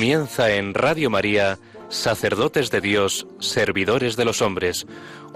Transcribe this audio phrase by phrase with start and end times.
[0.00, 1.58] Comienza en Radio María,
[1.90, 4.86] Sacerdotes de Dios, Servidores de los Hombres,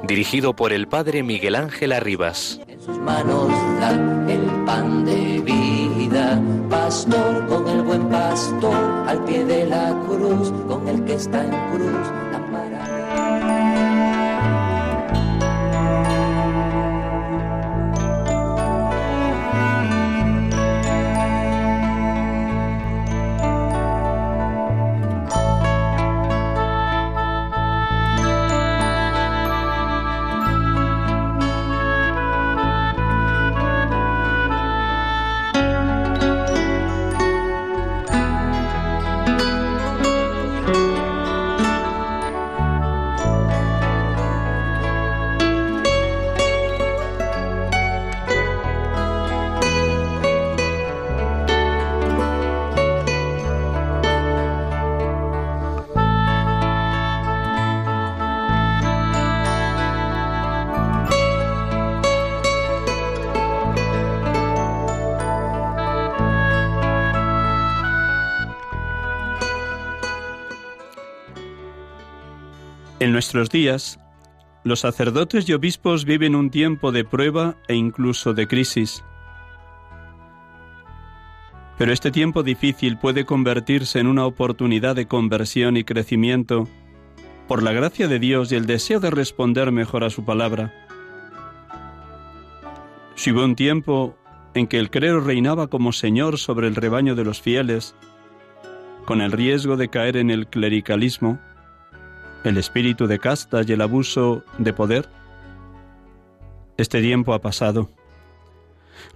[0.05, 2.63] dirigido por el Padre Miguel Ángel Arribas.
[2.67, 3.91] En sus manos da
[4.27, 8.75] el pan de vida, pastor con el buen pastor,
[9.07, 12.34] al pie de la cruz, con el que está en cruz
[73.15, 74.01] nuestros días,
[74.65, 79.05] los sacerdotes y obispos viven un tiempo de prueba e incluso de crisis.
[81.79, 86.69] Pero este tiempo difícil puede convertirse en una oportunidad de conversión y crecimiento
[87.47, 90.75] por la gracia de Dios y el deseo de responder mejor a su palabra.
[93.15, 94.19] Si hubo un tiempo
[94.55, 97.95] en que el clero reinaba como señor sobre el rebaño de los fieles,
[99.05, 101.39] con el riesgo de caer en el clericalismo,
[102.45, 105.09] el espíritu de casta y el abuso de poder?
[106.77, 107.91] Este tiempo ha pasado.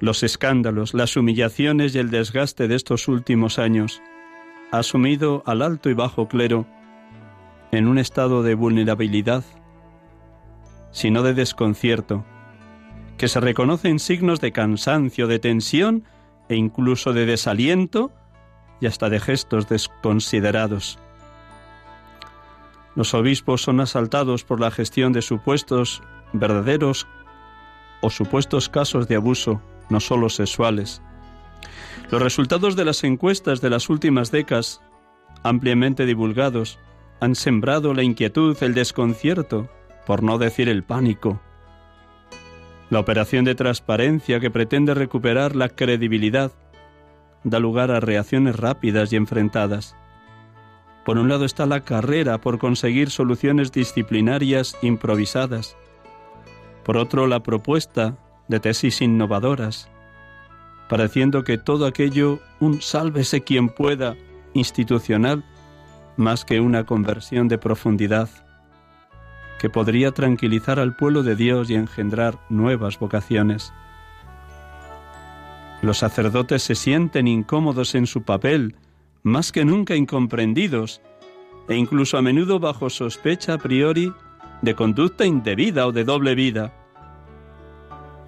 [0.00, 4.02] Los escándalos, las humillaciones y el desgaste de estos últimos años
[4.70, 6.66] ha sumido al alto y bajo clero
[7.72, 9.44] en un estado de vulnerabilidad,
[10.90, 12.24] sino de desconcierto,
[13.16, 16.04] que se reconocen signos de cansancio, de tensión
[16.48, 18.12] e incluso de desaliento
[18.80, 20.98] y hasta de gestos desconsiderados.
[22.98, 27.06] Los obispos son asaltados por la gestión de supuestos verdaderos
[28.00, 31.00] o supuestos casos de abuso, no solo sexuales.
[32.10, 34.82] Los resultados de las encuestas de las últimas décadas,
[35.44, 36.80] ampliamente divulgados,
[37.20, 39.68] han sembrado la inquietud, el desconcierto,
[40.04, 41.40] por no decir el pánico.
[42.90, 46.50] La operación de transparencia que pretende recuperar la credibilidad
[47.44, 49.94] da lugar a reacciones rápidas y enfrentadas.
[51.08, 55.74] Por un lado está la carrera por conseguir soluciones disciplinarias improvisadas.
[56.84, 59.88] Por otro, la propuesta de tesis innovadoras,
[60.86, 64.16] pareciendo que todo aquello un sálvese quien pueda
[64.52, 65.46] institucional
[66.18, 68.28] más que una conversión de profundidad
[69.58, 73.72] que podría tranquilizar al pueblo de Dios y engendrar nuevas vocaciones.
[75.80, 78.76] Los sacerdotes se sienten incómodos en su papel
[79.22, 81.00] más que nunca incomprendidos
[81.68, 84.12] e incluso a menudo bajo sospecha a priori
[84.62, 86.72] de conducta indebida o de doble vida.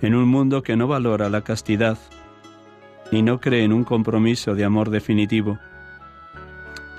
[0.02, 1.98] En un mundo que no valora la castidad
[3.10, 5.58] y no cree en un compromiso de amor definitivo.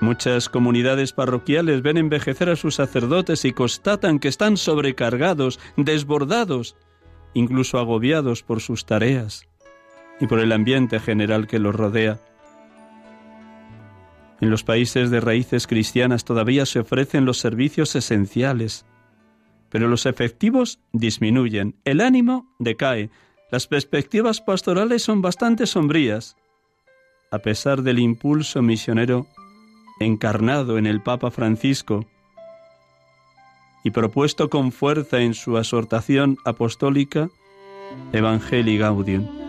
[0.00, 6.76] Muchas comunidades parroquiales ven envejecer a sus sacerdotes y constatan que están sobrecargados, desbordados,
[7.34, 9.48] incluso agobiados por sus tareas
[10.20, 12.18] y por el ambiente general que los rodea.
[14.42, 18.84] En los países de raíces cristianas todavía se ofrecen los servicios esenciales,
[19.70, 23.08] pero los efectivos disminuyen, el ánimo decae,
[23.52, 26.36] las perspectivas pastorales son bastante sombrías,
[27.30, 29.28] a pesar del impulso misionero
[30.00, 32.04] encarnado en el Papa Francisco
[33.84, 37.30] y propuesto con fuerza en su exhortación apostólica
[38.12, 39.41] Evangelii Gaudium.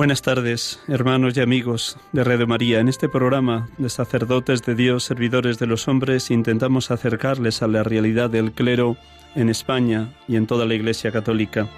[0.00, 2.80] Buenas tardes, hermanos y amigos de Radio María.
[2.80, 7.82] En este programa de sacerdotes de Dios, servidores de los hombres, intentamos acercarles a la
[7.82, 8.96] realidad del clero
[9.34, 11.68] en España y en toda la Iglesia Católica.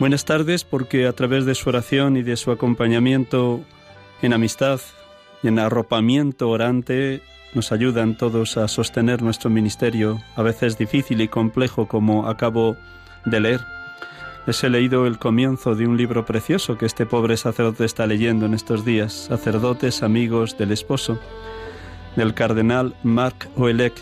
[0.00, 3.60] Buenas tardes porque a través de su oración y de su acompañamiento
[4.20, 4.80] en amistad
[5.44, 7.22] y en arropamiento orante
[7.54, 12.76] nos ayudan todos a sostener nuestro ministerio, a veces difícil y complejo como acabo
[13.24, 13.77] de leer
[14.48, 18.46] les he leído el comienzo de un libro precioso que este pobre sacerdote está leyendo
[18.46, 21.20] en estos días, Sacerdotes Amigos del Esposo,
[22.16, 23.92] del cardenal Marc Oelec,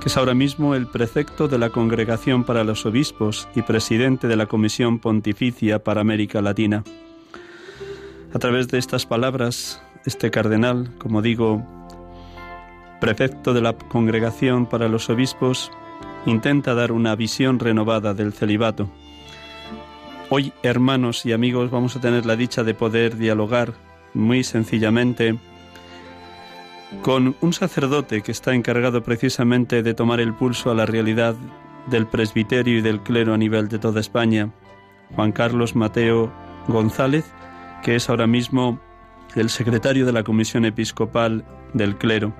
[0.00, 4.34] que es ahora mismo el prefecto de la Congregación para los Obispos y presidente de
[4.34, 6.82] la Comisión Pontificia para América Latina.
[8.34, 11.64] A través de estas palabras, este cardenal, como digo,
[13.00, 15.70] prefecto de la Congregación para los Obispos,
[16.26, 18.90] intenta dar una visión renovada del celibato
[20.28, 23.74] Hoy, hermanos y amigos, vamos a tener la dicha de poder dialogar
[24.12, 25.38] muy sencillamente
[27.02, 31.36] con un sacerdote que está encargado precisamente de tomar el pulso a la realidad
[31.86, 34.50] del presbiterio y del clero a nivel de toda España,
[35.14, 36.32] Juan Carlos Mateo
[36.66, 37.24] González,
[37.84, 38.80] que es ahora mismo
[39.36, 42.32] el secretario de la Comisión Episcopal del Clero.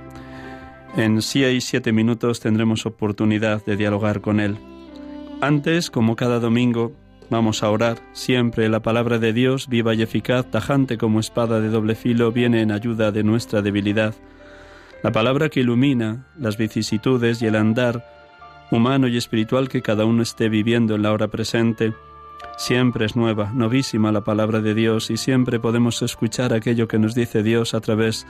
[0.97, 4.59] En seis, siete minutos tendremos oportunidad de dialogar con él.
[5.41, 6.93] Antes, como cada domingo,
[7.29, 7.99] Vamos a orar.
[8.13, 12.63] Siempre la palabra de Dios, viva y eficaz, tajante como espada de doble filo, viene
[12.63, 14.15] en ayuda de nuestra debilidad.
[15.03, 18.05] La palabra que ilumina las vicisitudes y el andar
[18.71, 21.95] humano y espiritual que cada uno esté viviendo en la hora presente.
[22.57, 27.15] Siempre es nueva, novísima la palabra de Dios y siempre podemos escuchar aquello que nos
[27.15, 28.27] dice Dios a través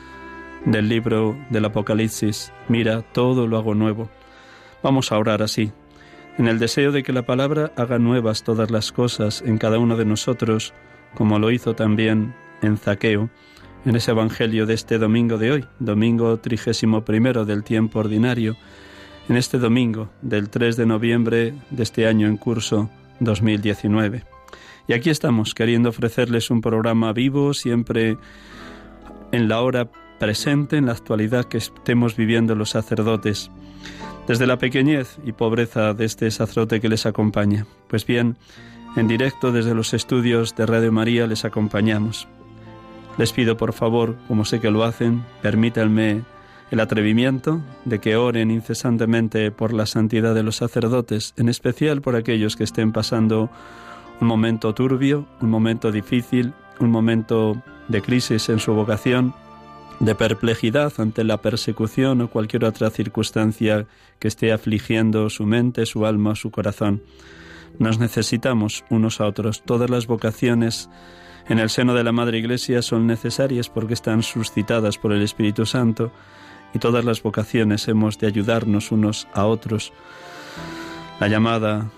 [0.65, 2.53] del libro del Apocalipsis.
[2.69, 4.09] Mira, todo lo hago nuevo.
[4.83, 5.73] Vamos a orar así,
[6.39, 9.97] en el deseo de que la palabra haga nuevas todas las cosas en cada uno
[9.97, 10.75] de nosotros,
[11.15, 13.31] como lo hizo también en Zaqueo,
[13.85, 18.57] en ese Evangelio de este domingo de hoy, domingo trigésimo primero del tiempo ordinario,
[19.29, 22.91] en este domingo del 3 de noviembre de este año en curso
[23.21, 24.25] 2019.
[24.89, 28.19] Y aquí estamos queriendo ofrecerles un programa vivo, siempre
[29.33, 29.89] en la hora
[30.19, 33.51] presente, en la actualidad que estemos viviendo los sacerdotes
[34.27, 37.67] desde la pequeñez y pobreza de este sacerdote que les acompaña.
[37.89, 38.37] Pues bien,
[38.97, 42.29] en directo desde los estudios de Radio María les acompañamos.
[43.19, 46.23] Les pido por favor, como sé que lo hacen, permítanme
[46.71, 52.17] el atrevimiento de que oren incesantemente por la santidad de los sacerdotes, en especial por
[52.17, 53.51] aquellos que estén pasando
[54.21, 59.35] un momento turbio, un momento difícil, un momento de crisis en su vocación,
[60.01, 63.87] de perplejidad ante la persecución o cualquier otra circunstancia
[64.19, 67.03] que esté afligiendo su mente, su alma, su corazón.
[67.79, 69.63] Nos necesitamos unos a otros.
[69.63, 70.89] Todas las vocaciones
[71.49, 75.67] en el seno de la Madre Iglesia son necesarias porque están suscitadas por el Espíritu
[75.67, 76.13] Santo
[76.75, 79.93] y todas las vocaciones hemos de ayudarnos unos a otros.
[81.21, 81.91] La llamada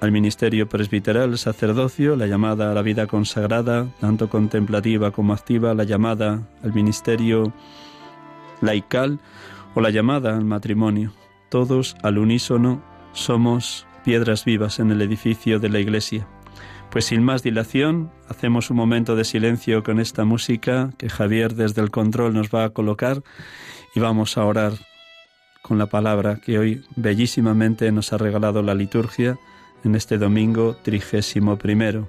[0.00, 5.84] al ministerio presbiteral, sacerdocio, la llamada a la vida consagrada, tanto contemplativa como activa, la
[5.84, 7.52] llamada al ministerio
[8.60, 9.18] laical
[9.74, 11.12] o la llamada al matrimonio.
[11.48, 16.28] Todos al unísono somos piedras vivas en el edificio de la Iglesia.
[16.90, 21.82] Pues sin más dilación, hacemos un momento de silencio con esta música que Javier desde
[21.82, 23.22] el control nos va a colocar
[23.94, 24.72] y vamos a orar
[25.60, 29.38] con la palabra que hoy bellísimamente nos ha regalado la liturgia
[29.84, 32.08] en este domingo trigésimo primero.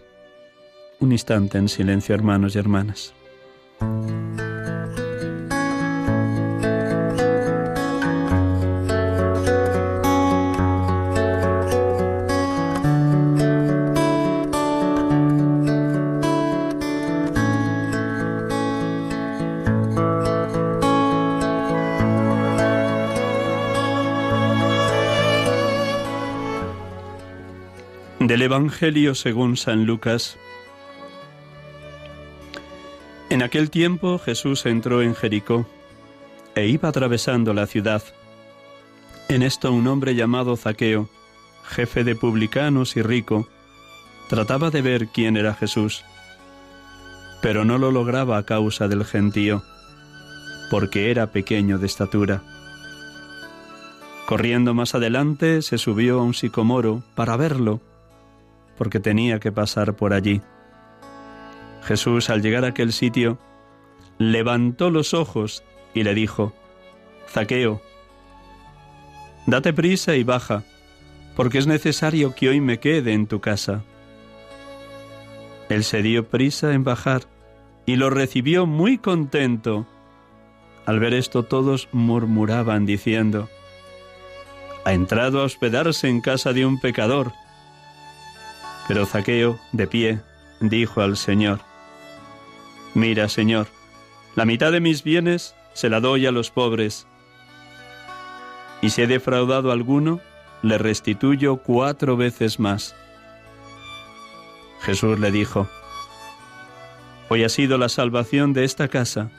[1.00, 3.14] Un instante en silencio, hermanos y hermanas.
[28.30, 30.38] Del Evangelio según San Lucas.
[33.32, 35.68] En aquel tiempo Jesús entró en Jericó
[36.54, 38.04] e iba atravesando la ciudad.
[39.30, 41.10] En esto un hombre llamado Zaqueo,
[41.64, 43.50] jefe de publicanos y rico,
[44.28, 46.06] trataba de ver quién era Jesús,
[47.42, 49.64] pero no lo lograba a causa del gentío,
[50.70, 52.44] porque era pequeño de estatura.
[54.28, 57.82] Corriendo más adelante, se subió a un sicomoro para verlo
[58.80, 60.42] porque tenía que pasar por allí.
[61.84, 63.38] Jesús, al llegar a aquel sitio,
[64.18, 66.54] levantó los ojos y le dijo,
[67.28, 67.82] Zaqueo,
[69.48, 70.64] date prisa y baja,
[71.36, 73.84] porque es necesario que hoy me quede en tu casa.
[75.68, 77.24] Él se dio prisa en bajar
[77.86, 79.88] y lo recibió muy contento.
[80.86, 83.50] Al ver esto todos murmuraban diciendo,
[84.86, 87.34] ha entrado a hospedarse en casa de un pecador.
[88.90, 90.20] Pero Zaqueo, de pie,
[90.62, 91.60] dijo al Señor,
[92.96, 93.68] Mira, Señor,
[94.36, 97.06] la mitad de mis bienes se la doy a los pobres,
[98.82, 100.22] y si he defraudado a alguno,
[100.64, 102.96] le restituyo cuatro veces más.
[104.82, 105.68] Jesús le dijo,
[107.30, 109.30] Hoy ha sido la salvación de esta casa,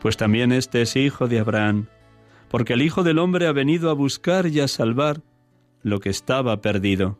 [0.00, 1.88] pues también este es hijo de Abraham,
[2.48, 5.20] porque el Hijo del Hombre ha venido a buscar y a salvar
[5.82, 7.18] lo que estaba perdido.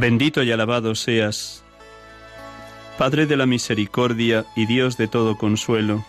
[0.00, 1.64] Bendito y alabado seas,
[2.98, 6.04] Padre de la misericordia y Dios de todo consuelo.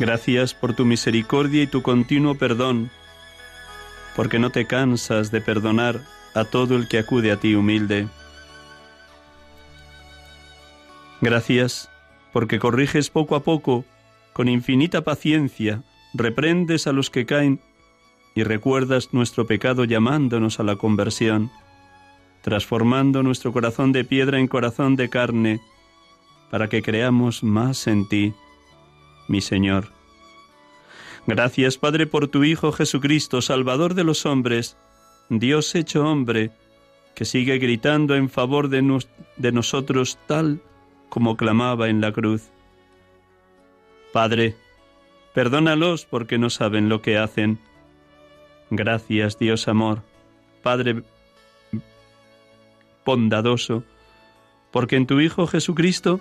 [0.00, 2.90] Gracias por tu misericordia y tu continuo perdón,
[4.16, 6.00] porque no te cansas de perdonar
[6.34, 8.08] a todo el que acude a ti humilde.
[11.20, 11.88] Gracias
[12.32, 13.84] porque corriges poco a poco,
[14.32, 15.84] con infinita paciencia,
[16.14, 17.60] reprendes a los que caen
[18.34, 21.52] y recuerdas nuestro pecado llamándonos a la conversión
[22.42, 25.60] transformando nuestro corazón de piedra en corazón de carne,
[26.50, 28.34] para que creamos más en ti,
[29.28, 29.92] mi Señor.
[31.26, 34.78] Gracias, Padre, por tu Hijo Jesucristo, Salvador de los hombres,
[35.28, 36.52] Dios hecho hombre,
[37.14, 39.04] que sigue gritando en favor de,
[39.36, 40.62] de nosotros tal
[41.08, 42.50] como clamaba en la cruz.
[44.12, 44.56] Padre,
[45.34, 47.58] perdónalos porque no saben lo que hacen.
[48.70, 50.02] Gracias, Dios amor.
[50.62, 51.02] Padre,
[53.08, 53.84] bondadoso,
[54.70, 56.20] porque en tu Hijo Jesucristo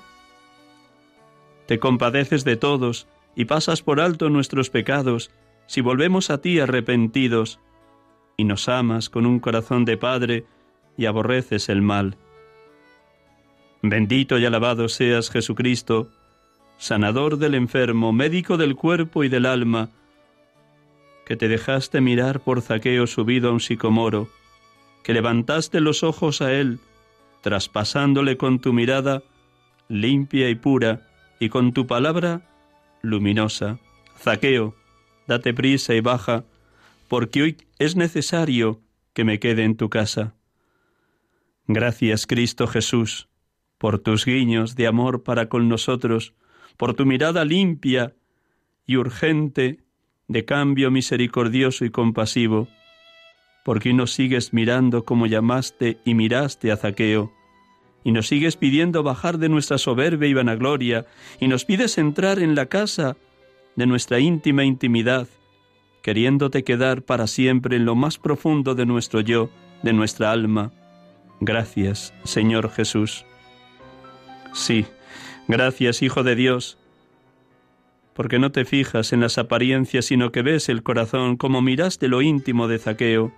[1.65, 5.29] te compadeces de todos y pasas por alto nuestros pecados
[5.65, 7.60] si volvemos a ti arrepentidos,
[8.38, 10.46] y nos amas con un corazón de Padre
[10.98, 12.15] y aborreces el mal.
[13.82, 16.10] Bendito y alabado seas Jesucristo,
[16.77, 19.89] sanador del enfermo, médico del cuerpo y del alma,
[21.25, 24.29] que te dejaste mirar por zaqueo subido a un sicomoro,
[25.08, 26.80] que levantaste los ojos a él,
[27.40, 29.24] traspasándole con tu mirada
[29.88, 31.08] limpia y pura,
[31.40, 32.42] y con tu palabra
[33.02, 33.80] luminosa.
[34.18, 34.76] Zaqueo,
[35.26, 36.44] date prisa y baja,
[37.08, 38.82] porque hoy es necesario
[39.14, 40.36] que me quede en tu casa.
[41.68, 43.30] Gracias, Cristo Jesús,
[43.78, 46.34] por tus guiños de amor para con nosotros,
[46.76, 48.14] por tu mirada limpia
[48.86, 49.86] y urgente
[50.28, 52.68] de cambio misericordioso y compasivo,
[53.68, 57.34] porque nos sigues mirando como llamaste y miraste a Zaqueo,
[58.02, 61.06] y nos sigues pidiendo bajar de nuestra soberbia y vanagloria,
[61.42, 63.18] y nos pides entrar en la casa
[63.76, 65.28] de nuestra íntima intimidad,
[66.02, 69.50] queriéndote quedar para siempre en lo más profundo de nuestro yo,
[69.84, 70.72] de nuestra alma.
[71.42, 73.26] Gracias, Señor Jesús.
[74.54, 74.86] Sí,
[75.50, 76.78] gracias, Hijo de Dios,
[78.14, 82.22] porque no te fijas en las apariencias, sino que ves el corazón como miraste lo
[82.22, 83.34] íntimo de Zaqueo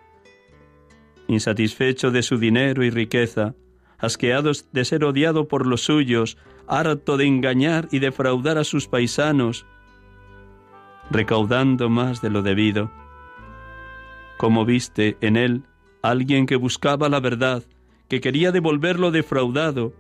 [1.30, 3.56] insatisfecho de su dinero y riqueza,
[4.00, 9.66] asqueado de ser odiado por los suyos, harto de engañar y defraudar a sus paisanos,
[11.12, 12.92] recaudando más de lo debido.
[14.38, 15.64] Como viste en él
[16.02, 17.64] alguien que buscaba la verdad,
[18.08, 19.94] que quería devolver lo defraudado,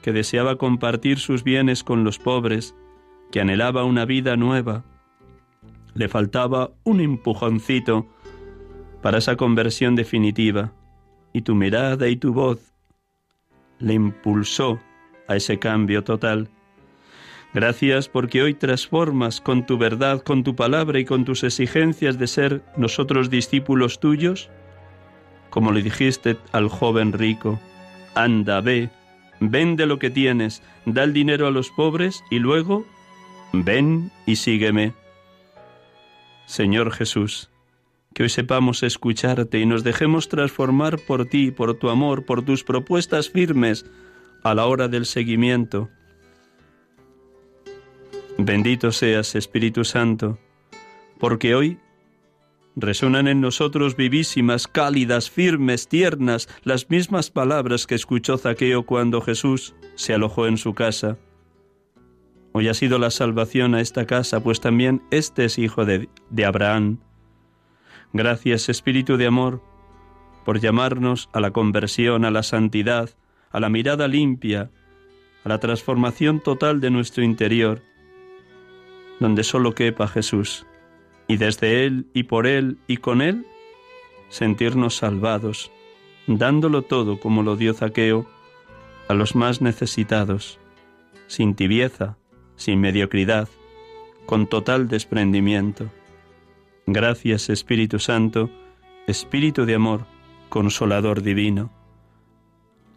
[0.00, 2.74] que deseaba compartir sus bienes con los pobres,
[3.30, 4.84] que anhelaba una vida nueva.
[5.94, 8.06] Le faltaba un empujoncito
[9.04, 10.72] para esa conversión definitiva,
[11.34, 12.72] y tu mirada y tu voz
[13.78, 14.80] le impulsó
[15.28, 16.48] a ese cambio total.
[17.52, 22.26] Gracias porque hoy transformas con tu verdad, con tu palabra y con tus exigencias de
[22.26, 24.48] ser nosotros discípulos tuyos
[25.50, 27.60] como le dijiste al joven rico,
[28.14, 28.88] anda, ve,
[29.38, 32.86] vende lo que tienes, da el dinero a los pobres y luego,
[33.52, 34.94] ven y sígueme.
[36.46, 37.50] Señor Jesús,
[38.14, 42.62] que hoy sepamos escucharte y nos dejemos transformar por ti, por tu amor, por tus
[42.62, 43.84] propuestas firmes
[44.44, 45.90] a la hora del seguimiento.
[48.38, 50.38] Bendito seas, Espíritu Santo,
[51.18, 51.78] porque hoy
[52.76, 59.74] resuenan en nosotros vivísimas, cálidas, firmes, tiernas, las mismas palabras que escuchó Zaqueo cuando Jesús
[59.96, 61.18] se alojó en su casa.
[62.52, 66.44] Hoy ha sido la salvación a esta casa, pues también este es hijo de, de
[66.44, 66.98] Abraham.
[68.14, 69.60] Gracias, Espíritu de Amor,
[70.44, 73.10] por llamarnos a la conversión, a la santidad,
[73.50, 74.70] a la mirada limpia,
[75.42, 77.82] a la transformación total de nuestro interior,
[79.18, 80.64] donde solo quepa Jesús,
[81.26, 83.48] y desde Él y por Él y con Él,
[84.28, 85.72] sentirnos salvados,
[86.28, 88.28] dándolo todo como lo dio Zaqueo
[89.08, 90.60] a los más necesitados,
[91.26, 92.16] sin tibieza,
[92.54, 93.48] sin mediocridad,
[94.24, 95.90] con total desprendimiento.
[96.86, 98.50] Gracias Espíritu Santo,
[99.06, 100.06] Espíritu de amor,
[100.48, 101.70] consolador divino.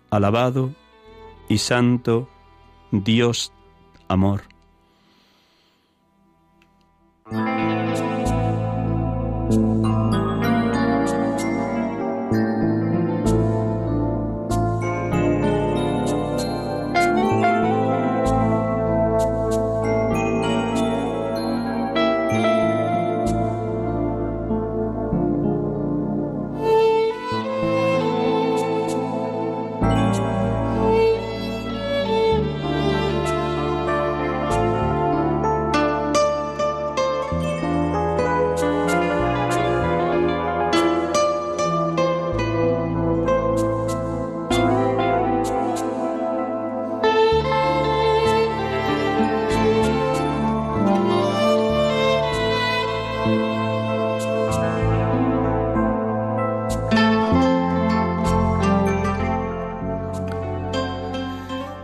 [0.10, 0.74] Alabado
[1.50, 2.30] y santo
[2.92, 3.52] Dios
[4.08, 4.44] amor.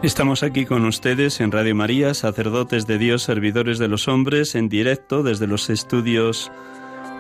[0.03, 4.67] Estamos aquí con ustedes en Radio María, sacerdotes de Dios, servidores de los hombres, en
[4.67, 6.51] directo desde los estudios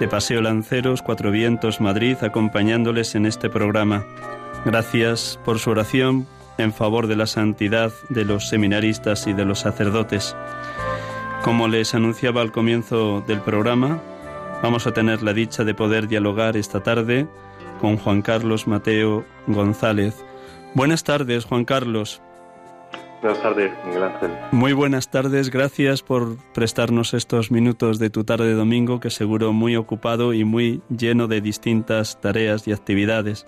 [0.01, 4.05] de Paseo Lanceros, Cuatro Vientos, Madrid, acompañándoles en este programa.
[4.65, 9.59] Gracias por su oración en favor de la santidad de los seminaristas y de los
[9.59, 10.35] sacerdotes.
[11.41, 14.01] Como les anunciaba al comienzo del programa,
[14.61, 17.27] vamos a tener la dicha de poder dialogar esta tarde
[17.79, 20.21] con Juan Carlos Mateo González.
[20.73, 22.21] Buenas tardes, Juan Carlos.
[23.23, 24.31] Buenas tardes, Miguel Ángel.
[24.51, 29.53] Muy buenas tardes, gracias por prestarnos estos minutos de tu tarde de domingo, que seguro
[29.53, 33.47] muy ocupado y muy lleno de distintas tareas y actividades.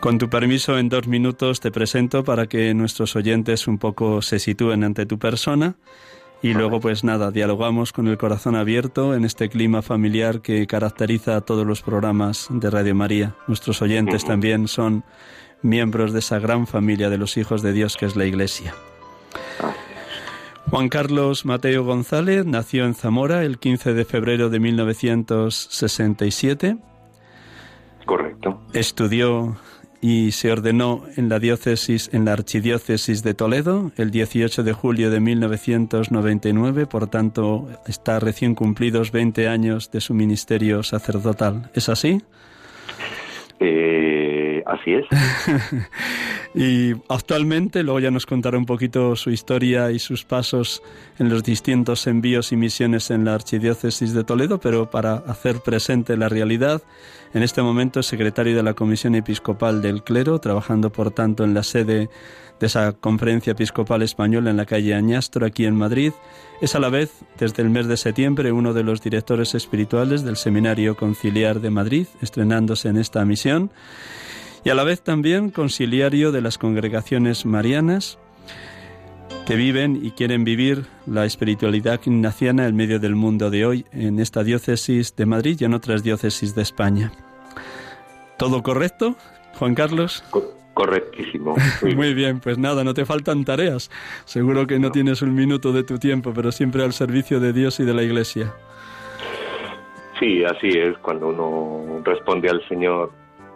[0.00, 4.40] Con tu permiso, en dos minutos te presento para que nuestros oyentes un poco se
[4.40, 5.76] sitúen ante tu persona.
[6.42, 11.36] Y luego, pues nada, dialogamos con el corazón abierto en este clima familiar que caracteriza
[11.36, 13.36] a todos los programas de Radio María.
[13.46, 15.04] Nuestros oyentes también son
[15.62, 18.74] miembros de esa gran familia de los hijos de Dios que es la Iglesia.
[20.70, 26.78] Juan Carlos Mateo González nació en Zamora el 15 de febrero de 1967.
[28.06, 28.60] Correcto.
[28.72, 29.56] Estudió
[30.00, 35.10] y se ordenó en la diócesis en la archidiócesis de Toledo el 18 de julio
[35.10, 41.70] de 1999, por tanto está recién cumplidos 20 años de su ministerio sacerdotal.
[41.72, 42.20] ¿Es así?
[43.64, 45.06] Eh, así es.
[46.54, 50.82] y actualmente, luego ya nos contará un poquito su historia y sus pasos
[51.18, 56.16] en los distintos envíos y misiones en la Archidiócesis de Toledo, pero para hacer presente
[56.16, 56.82] la realidad,
[57.34, 61.54] en este momento es secretario de la Comisión Episcopal del Clero, trabajando por tanto en
[61.54, 62.10] la sede
[62.62, 66.12] de esa conferencia episcopal española en la calle Añastro, aquí en Madrid.
[66.60, 70.36] Es a la vez, desde el mes de septiembre, uno de los directores espirituales del
[70.36, 73.72] Seminario Conciliar de Madrid, estrenándose en esta misión
[74.64, 78.16] y a la vez también conciliario de las congregaciones marianas
[79.44, 84.20] que viven y quieren vivir la espiritualidad ignaciana en medio del mundo de hoy, en
[84.20, 87.10] esta diócesis de Madrid y en otras diócesis de España.
[88.38, 89.16] ¿Todo correcto,
[89.58, 90.22] Juan Carlos?
[90.74, 91.54] Correctísimo.
[91.96, 93.90] Muy bien, pues nada, no te faltan tareas.
[94.24, 97.52] Seguro que no, no tienes un minuto de tu tiempo, pero siempre al servicio de
[97.52, 98.52] Dios y de la Iglesia.
[100.18, 103.10] Sí, así es, cuando uno responde al Señor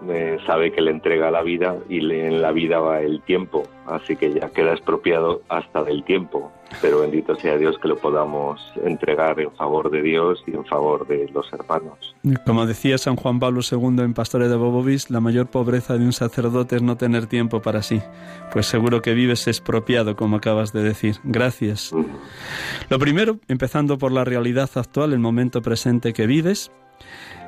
[0.09, 3.63] eh, sabe que le entrega la vida y le, en la vida va el tiempo,
[3.87, 6.53] así que ya queda expropiado hasta del tiempo.
[6.83, 11.07] Pero bendito sea Dios que lo podamos entregar en favor de Dios y en favor
[11.07, 12.15] de los hermanos.
[12.45, 16.13] Como decía San Juan Pablo II en Pastores de Bobovis, la mayor pobreza de un
[16.13, 18.03] sacerdote es no tener tiempo para sí.
[18.53, 21.17] Pues seguro que vives expropiado, como acabas de decir.
[21.23, 21.93] Gracias.
[22.91, 26.73] Lo primero, empezando por la realidad actual, el momento presente que vives.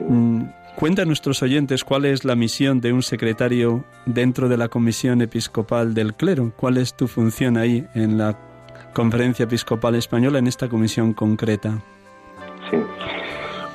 [0.01, 0.45] Mm,
[0.79, 5.21] cuenta a nuestros oyentes cuál es la misión de un secretario dentro de la Comisión
[5.23, 6.53] Episcopal del Clero.
[6.57, 8.39] ¿Cuál es tu función ahí en la
[8.95, 11.83] Conferencia Episcopal Española en esta comisión concreta?
[12.71, 12.77] Sí.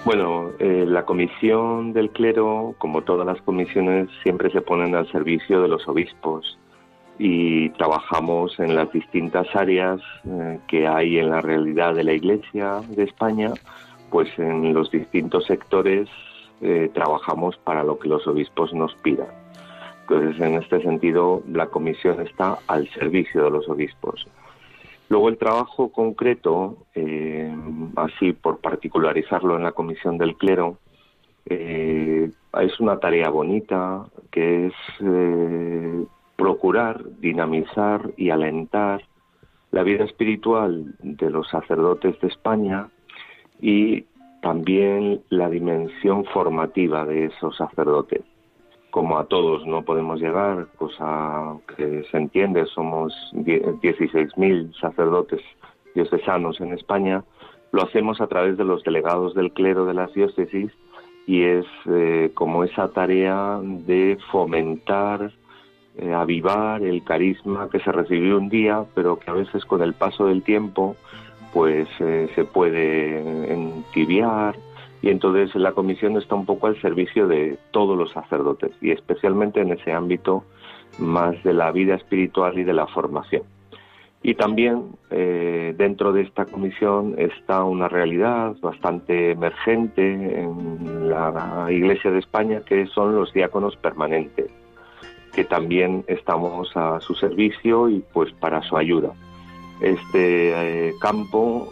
[0.06, 5.62] Bueno, eh, la comisión del clero, como todas las comisiones, siempre se ponen al servicio
[5.62, 6.58] de los obispos
[7.20, 12.80] y trabajamos en las distintas áreas eh, que hay en la realidad de la Iglesia
[12.88, 13.52] de España,
[14.10, 16.08] pues en los distintos sectores
[16.65, 19.28] eh, trabajamos para lo que los obispos nos pidan.
[20.02, 24.26] Entonces, en este sentido, la comisión está al servicio de los obispos.
[25.10, 27.54] Luego el trabajo concreto, eh,
[27.97, 30.78] así por particularizarlo en la comisión del clero,
[31.47, 34.73] eh, es una tarea bonita que es
[36.38, 39.04] procurar dinamizar y alentar
[39.71, 42.88] la vida espiritual de los sacerdotes de España
[43.60, 44.06] y
[44.43, 48.21] también la dimensión formativa de esos sacerdotes.
[48.91, 55.41] Como a todos no podemos llegar, cosa que se entiende, somos 16.000 sacerdotes
[55.95, 57.23] diocesanos en España,
[57.71, 60.71] lo hacemos a través de los delegados del clero de las diócesis
[61.25, 65.32] y es eh, como esa tarea de fomentar,
[65.97, 69.93] eh, avivar el carisma que se recibió un día, pero que a veces con el
[69.93, 70.97] paso del tiempo
[71.54, 74.56] pues eh, se puede entibiar
[75.02, 79.62] y entonces la comisión está un poco al servicio de todos los sacerdotes y especialmente
[79.62, 80.44] en ese ámbito
[80.98, 83.44] más de la vida espiritual y de la formación.
[84.26, 92.10] Y también eh, dentro de esta comisión está una realidad bastante emergente en la Iglesia
[92.10, 94.50] de España que son los diáconos permanentes,
[95.36, 99.12] que también estamos a su servicio y pues para su ayuda.
[99.84, 101.67] Este eh, campo,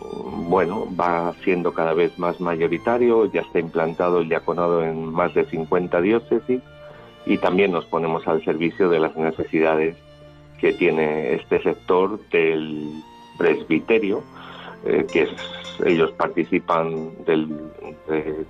[0.50, 5.46] bueno, va siendo cada vez más mayoritario, ya está implantado el diaconado en más de
[5.46, 6.62] 50 diócesis
[7.26, 9.96] y también nos ponemos al servicio de las necesidades
[10.60, 13.02] que tiene este sector del
[13.38, 14.24] presbiterio,
[14.84, 15.30] eh, que
[15.86, 17.48] ellos participan del,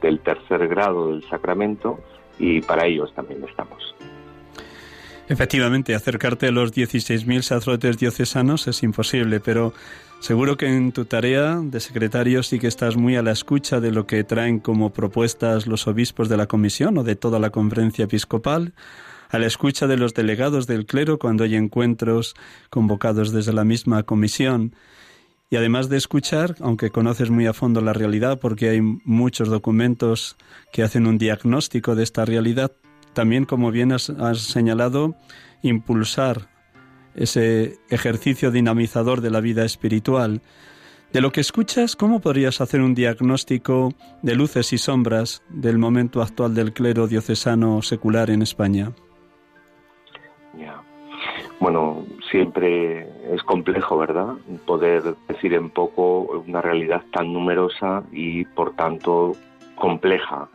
[0.02, 2.00] del tercer grado del sacramento
[2.40, 3.94] y para ellos también estamos.
[5.32, 9.74] Efectivamente, acercarte a los 16.000 sacerdotes diocesanos es imposible, pero
[10.20, 13.92] seguro que en tu tarea de secretario sí que estás muy a la escucha de
[13.92, 18.04] lo que traen como propuestas los obispos de la comisión o de toda la conferencia
[18.04, 18.74] episcopal,
[19.30, 22.36] a la escucha de los delegados del clero cuando hay encuentros
[22.70, 24.76] convocados desde la misma comisión.
[25.50, 30.36] Y además de escuchar, aunque conoces muy a fondo la realidad, porque hay muchos documentos
[30.74, 32.74] que hacen un diagnóstico de esta realidad,
[33.14, 35.16] también, como bien has, señalado,
[35.62, 36.50] impulsar
[37.16, 40.42] ese ejercicio dinamizador de la vida espiritual.
[41.12, 46.22] De lo que escuchas, ¿cómo podrías hacer un diagnóstico de luces y sombras del momento
[46.22, 48.94] actual del clero diocesano secular en España?
[51.62, 54.34] Bueno, siempre es complejo, ¿verdad?
[54.66, 59.34] Poder decir en poco una realidad tan numerosa y, por tanto,
[59.76, 60.50] compleja.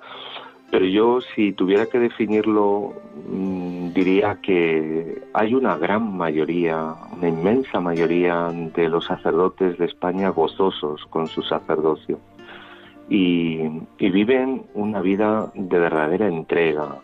[0.77, 2.93] Pero yo, si tuviera que definirlo,
[3.31, 10.29] mm, diría que hay una gran mayoría, una inmensa mayoría de los sacerdotes de España
[10.29, 12.21] gozosos con su sacerdocio
[13.09, 13.57] y,
[13.99, 17.01] viven una vida de verdadera entrega,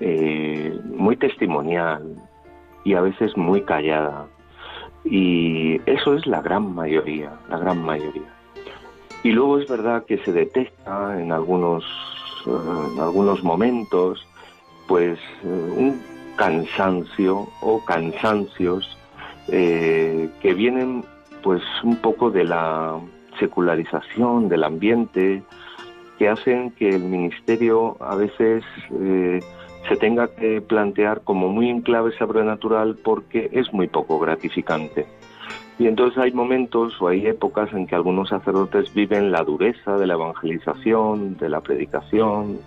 [0.00, 2.14] eh, muy testimonial
[2.84, 4.26] y a veces muy callada.
[5.06, 8.34] Y eso es la gran mayoría, la gran mayoría.
[9.22, 11.86] Y luego es verdad que se detecta en algunos
[12.48, 14.26] en algunos momentos,
[14.86, 16.00] pues eh, un
[16.36, 18.96] cansancio o cansancios
[19.48, 21.04] eh, que vienen
[21.42, 22.98] pues un poco de la
[23.38, 25.42] secularización del ambiente,
[26.18, 28.64] que hacen que el ministerio a veces
[29.00, 29.40] eh,
[29.88, 35.06] se tenga que plantear como muy en clave sobrenatural porque es muy poco gratificante.
[35.78, 40.06] Y entonces hay momentos o hay épocas en que algunos sacerdotes viven la dureza de
[40.06, 42.58] la evangelización, de la predicación,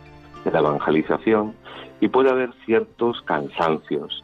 [0.46, 1.54] de la evangelización,
[2.00, 4.24] y puede haber ciertos cansancios,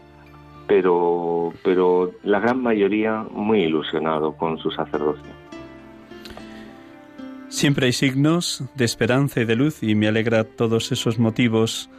[0.67, 5.31] pero, pero la gran mayoría muy ilusionado con su sacerdocio.
[7.49, 11.89] Siempre hay signos de esperanza y de luz y me alegra todos esos motivos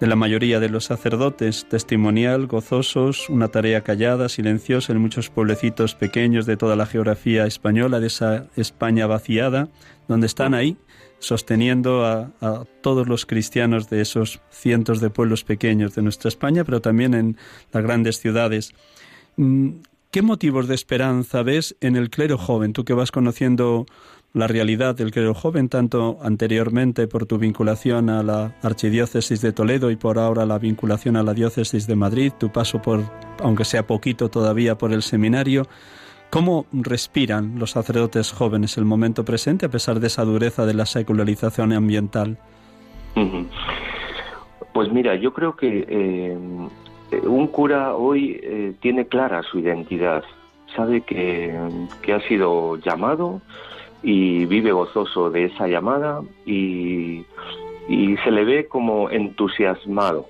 [0.00, 5.94] de la mayoría de los sacerdotes, testimonial, gozosos, una tarea callada, silenciosa en muchos pueblecitos
[5.94, 9.68] pequeños de toda la geografía española, de esa España vaciada,
[10.08, 10.76] donde están ahí
[11.18, 12.30] sosteniendo a,
[12.82, 17.36] todos los cristianos de esos cientos de pueblos pequeños de nuestra España, pero también en
[17.72, 18.74] las grandes ciudades.
[19.36, 19.70] Mm,
[20.10, 22.72] ¿Qué motivos de esperanza ves en el clero joven?
[22.72, 23.86] Tú que vas conociendo
[24.34, 29.92] la realidad del clero joven, tanto anteriormente por tu vinculación a la Archidiócesis de Toledo
[29.92, 33.00] y por ahora la vinculación a la Diócesis de Madrid, tu paso por,
[33.40, 35.68] aunque sea poquito todavía, por el seminario.
[36.30, 40.84] ¿Cómo respiran los sacerdotes jóvenes el momento presente a pesar de esa dureza de la
[40.84, 42.36] secularización ambiental?
[44.72, 46.36] Pues mira, yo creo que eh,
[47.22, 50.24] un cura hoy eh, tiene clara su identidad,
[50.74, 51.56] sabe que,
[52.02, 53.40] que ha sido llamado,
[54.04, 57.24] y vive gozoso de esa llamada y,
[58.22, 60.26] se le ve como entusiasmado.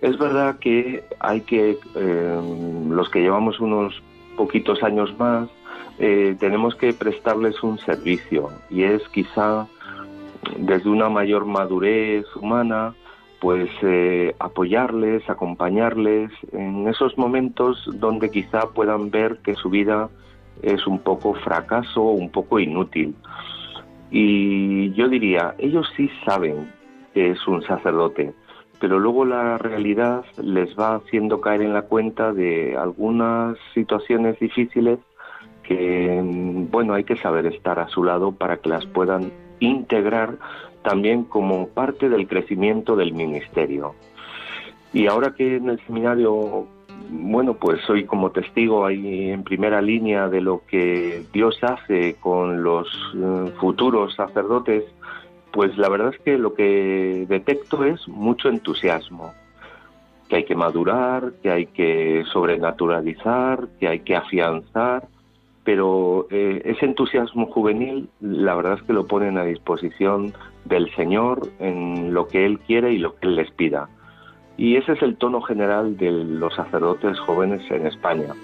[0.00, 2.40] Es verdad que hay que, eh,
[2.88, 4.02] los que llevamos unos
[4.36, 5.50] poquitos años más,
[5.98, 9.66] eh, tenemos que prestarles un servicio y es quizá
[10.56, 12.94] desde una mayor madurez humana,
[13.40, 20.08] pues eh, apoyarles, acompañarles en esos momentos donde quizá puedan ver que su vida
[20.62, 23.14] es un poco fracaso, un poco inútil.
[24.10, 26.70] Y yo diría, ellos sí saben
[27.14, 28.32] que es un sacerdote,
[28.78, 34.98] pero luego la realidad les va haciendo caer en la cuenta de algunas situaciones difíciles
[35.62, 36.20] que,
[36.70, 40.36] bueno, hay que saber estar a su lado para que las puedan integrar
[40.82, 43.94] también como parte del crecimiento del ministerio.
[44.92, 46.66] Y ahora que en el seminario
[47.10, 52.62] bueno, pues soy como testigo ahí en primera línea de lo que Dios hace con
[52.62, 54.84] los eh, futuros sacerdotes,
[55.52, 59.32] pues la verdad es que lo que detecto es mucho entusiasmo,
[60.28, 65.06] que hay que madurar, que hay que sobrenaturalizar, que hay que afianzar,
[65.64, 70.32] pero eh, ese entusiasmo juvenil la verdad es que lo ponen a disposición
[70.64, 73.88] del Señor en lo que Él quiere y lo que Él les pida.
[74.56, 78.34] Y ese es el tono general de los sacerdotes jóvenes en España.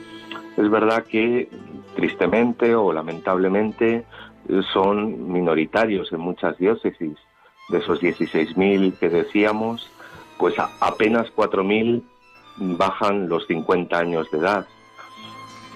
[0.56, 1.48] Es verdad que
[1.94, 4.04] tristemente o lamentablemente
[4.72, 7.16] son minoritarios en muchas diócesis.
[7.68, 9.90] De esos 16.000 que decíamos,
[10.38, 12.02] pues apenas 4.000
[12.56, 14.66] bajan los 50 años de edad.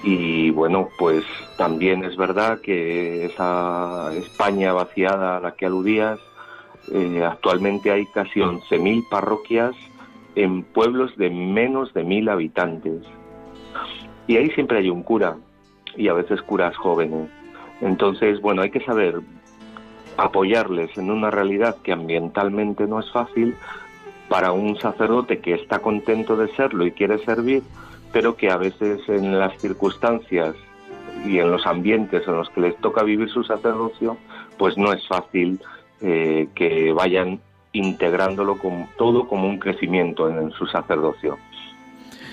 [0.03, 1.25] Y bueno, pues
[1.57, 6.18] también es verdad que esa España vaciada a la que aludías,
[6.92, 9.77] eh, actualmente hay casi 11.000 parroquias
[10.35, 13.03] en pueblos de menos de mil habitantes.
[14.27, 15.37] Y ahí siempre hay un cura,
[15.97, 17.29] y a veces curas jóvenes.
[17.81, 19.21] Entonces, bueno, hay que saber
[20.16, 23.55] apoyarles en una realidad que ambientalmente no es fácil
[24.29, 27.62] para un sacerdote que está contento de serlo y quiere servir,
[28.12, 30.55] pero que a veces en las circunstancias
[31.27, 34.16] y en los ambientes en los que les toca vivir su sacerdocio,
[34.59, 35.61] pues no es fácil
[36.01, 37.40] eh, que vayan
[37.73, 41.39] integrándolo con, todo como un crecimiento en, su sacerdocio.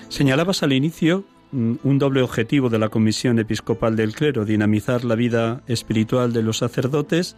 [0.08, 5.14] Señalabas al inicio mm, un doble objetivo de la Comisión Episcopal del Clero, dinamizar la
[5.14, 7.36] vida espiritual de los sacerdotes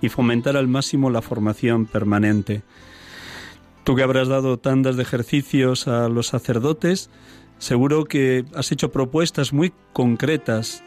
[0.00, 2.62] y fomentar al máximo la formación permanente.
[3.84, 7.10] Tú que habrás dado tandas de ejercicios a los sacerdotes,
[7.58, 10.82] seguro que has hecho propuestas muy concretas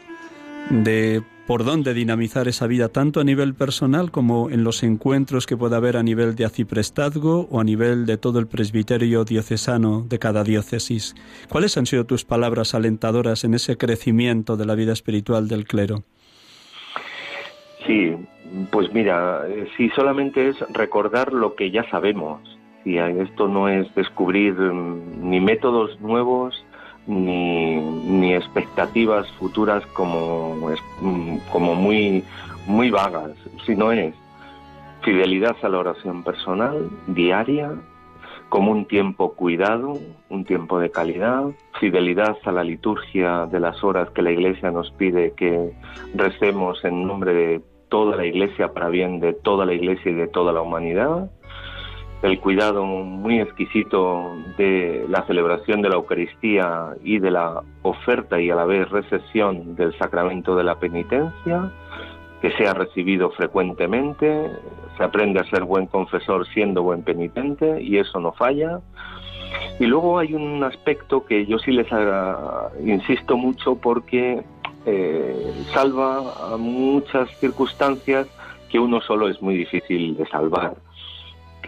[0.70, 5.56] de por dónde dinamizar esa vida, tanto a nivel personal como en los encuentros que
[5.56, 10.18] pueda haber a nivel de aciprestazgo o a nivel de todo el presbiterio diocesano de
[10.18, 11.14] cada diócesis.
[11.48, 16.02] ¿Cuáles han sido tus palabras alentadoras en ese crecimiento de la vida espiritual del clero?
[17.86, 18.14] Sí,
[18.70, 22.42] pues mira, eh, si solamente es recordar lo que ya sabemos,
[22.84, 26.62] si esto no es descubrir mm, ni métodos nuevos,
[27.08, 30.70] ni, ni expectativas futuras como,
[31.50, 32.22] como muy,
[32.66, 33.32] muy vagas,
[33.66, 34.14] sino es
[35.02, 37.72] fidelidad a la oración personal diaria,
[38.50, 41.44] como un tiempo cuidado, un tiempo de calidad,
[41.80, 45.72] fidelidad a la liturgia de las horas que la Iglesia nos pide que
[46.14, 50.28] recemos en nombre de toda la Iglesia para bien de toda la Iglesia y de
[50.28, 51.30] toda la humanidad,
[52.22, 58.50] el cuidado muy exquisito de la celebración de la Eucaristía y de la oferta y
[58.50, 61.70] a la vez recepción del sacramento de la penitencia,
[62.42, 64.50] que sea recibido frecuentemente,
[64.96, 68.80] se aprende a ser buen confesor siendo buen penitente y eso no falla.
[69.78, 71.86] Y luego hay un aspecto que yo sí les
[72.84, 74.42] insisto mucho porque
[74.86, 78.26] eh, salva a muchas circunstancias
[78.70, 80.74] que uno solo es muy difícil de salvar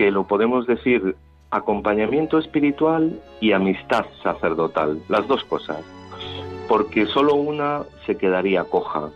[0.01, 1.15] que lo podemos decir
[1.51, 5.85] acompañamiento espiritual y amistad sacerdotal, las dos cosas,
[6.71, 9.11] porque solo una se quedaría coja.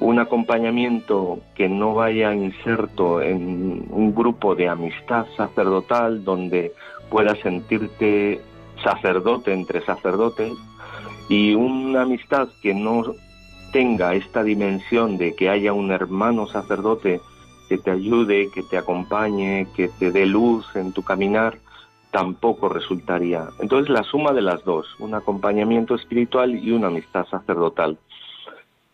[0.00, 6.72] Un acompañamiento que no vaya inserto en un grupo de amistad sacerdotal donde
[7.08, 8.40] puedas sentirte
[8.82, 10.54] sacerdote entre sacerdotes
[11.28, 13.14] y una amistad que no
[13.70, 17.20] tenga esta dimensión de que haya un hermano sacerdote
[17.68, 21.58] que te ayude, que te acompañe, que te dé luz en tu caminar,
[22.10, 23.48] tampoco resultaría.
[23.60, 27.98] Entonces la suma de las dos, un acompañamiento espiritual y una amistad sacerdotal.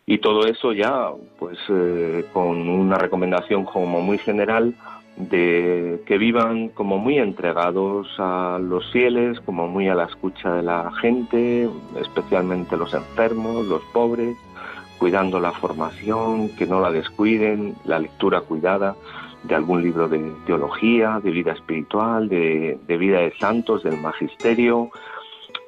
[0.05, 4.75] Y todo eso ya, pues eh, con una recomendación como muy general
[5.15, 10.63] de que vivan como muy entregados a los fieles, como muy a la escucha de
[10.63, 11.69] la gente,
[12.01, 14.35] especialmente los enfermos, los pobres,
[15.03, 18.95] cuidando la formación, que no la descuiden, la lectura cuidada
[19.43, 24.91] de algún libro de teología, de vida espiritual, de, vida de santos, del magisterio,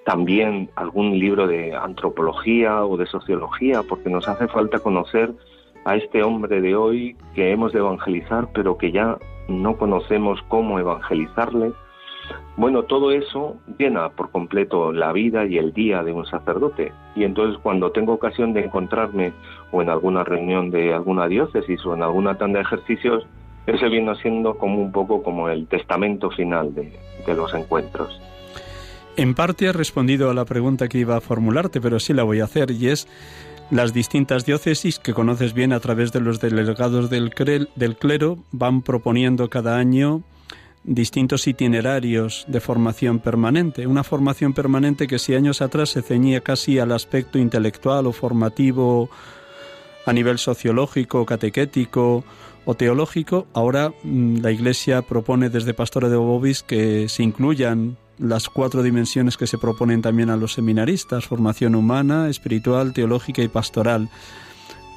[0.05, 5.33] también algún libro de antropología o de sociología, porque nos hace falta conocer
[5.83, 9.17] a este hombre de hoy que hemos de evangelizar, pero que ya
[9.49, 11.73] no conocemos cómo evangelizarle.
[12.57, 16.93] Bueno, todo eso llena por completo la vida y el día de un sacerdote.
[17.15, 19.33] Y entonces cuando tengo ocasión de encontrarme
[19.71, 23.25] o en alguna reunión de alguna diócesis o en alguna tanda de ejercicios,
[23.67, 26.93] ese viene siendo como un poco como el testamento final de,
[27.35, 28.21] los encuentros.
[29.17, 32.41] En parte has respondido a la pregunta que iba a formularte, pero sí la voy
[32.41, 33.07] a hacer, y es
[33.71, 37.33] las distintas diócesis que conoces bien a través de los delegados del,
[37.75, 40.21] del clero van proponiendo cada año
[40.85, 43.87] distintos itinerarios de formación permanente.
[43.87, 49.09] Una formación permanente que si años atrás se ceñía casi al aspecto intelectual o formativo
[50.05, 52.23] a nivel sociológico, catequético
[52.65, 58.47] o teológico, ahora mm, la Iglesia propone desde Pastora de Bobis que se incluyan las
[58.47, 64.09] cuatro dimensiones que se proponen también a los seminaristas, formación humana, espiritual, teológica y pastoral.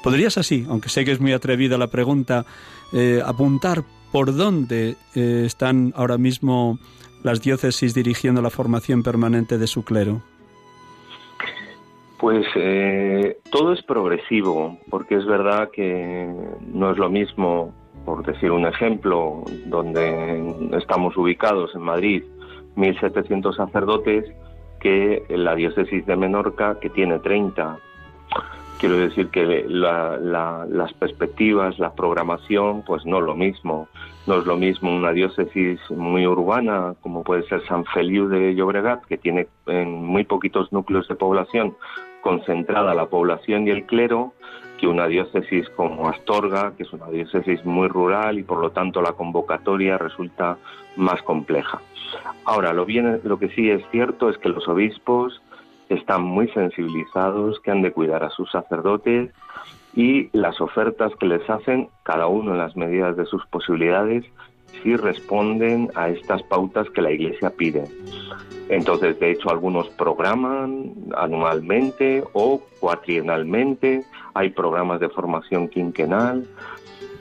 [0.03, 2.45] ¿Podrías así, aunque sé que es muy atrevida la pregunta,
[2.93, 6.79] eh, apuntar por dónde eh, están ahora mismo
[7.23, 10.21] las diócesis dirigiendo la formación permanente de su clero?
[12.19, 16.29] Pues eh, todo es progresivo, porque es verdad que
[16.73, 17.73] no es lo mismo,
[18.05, 22.23] por decir un ejemplo, donde estamos ubicados en Madrid,
[22.75, 24.25] 1.700 sacerdotes
[24.81, 27.77] que la diócesis de Menorca, que tiene 30.
[28.79, 33.89] Quiero decir que las perspectivas, la programación, pues no es lo mismo.
[34.25, 39.03] No es lo mismo una diócesis muy urbana, como puede ser San Feliu de Llobregat,
[39.05, 41.75] que tiene en muy poquitos núcleos de población
[42.21, 44.33] concentrada la población y el clero,
[44.77, 49.01] que una diócesis como Astorga, que es una diócesis muy rural y por lo tanto
[49.01, 50.57] la convocatoria resulta
[50.95, 51.81] más compleja.
[52.45, 55.41] Ahora, lo, bien, lo que sí es cierto es que los obispos
[55.89, 59.31] están muy sensibilizados, que han de cuidar a sus sacerdotes
[59.95, 64.23] y las ofertas que les hacen, cada uno en las medidas de sus posibilidades,
[64.83, 67.85] sí responden a estas pautas que la Iglesia pide.
[68.69, 74.03] Entonces, de hecho, algunos programan anualmente o cuatrienalmente,
[74.35, 76.47] hay programas de formación quinquenal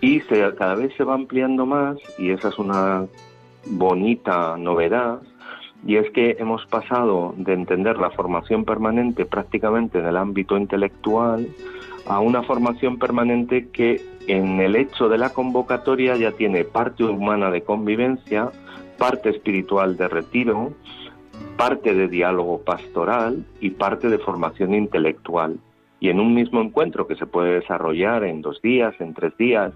[0.02, 3.06] y se, cada vez se va ampliando más y esa es una
[3.64, 5.20] bonita novedad
[5.86, 11.48] y es que hemos pasado de entender la formación permanente prácticamente en el ámbito intelectual
[12.06, 17.50] a una formación permanente que en el hecho de la convocatoria ya tiene parte humana
[17.50, 18.50] de convivencia,
[18.98, 20.72] parte espiritual de retiro,
[21.56, 25.58] parte de diálogo pastoral y parte de formación intelectual.
[26.00, 29.72] Y en un mismo encuentro que se puede desarrollar en dos días, en tres días,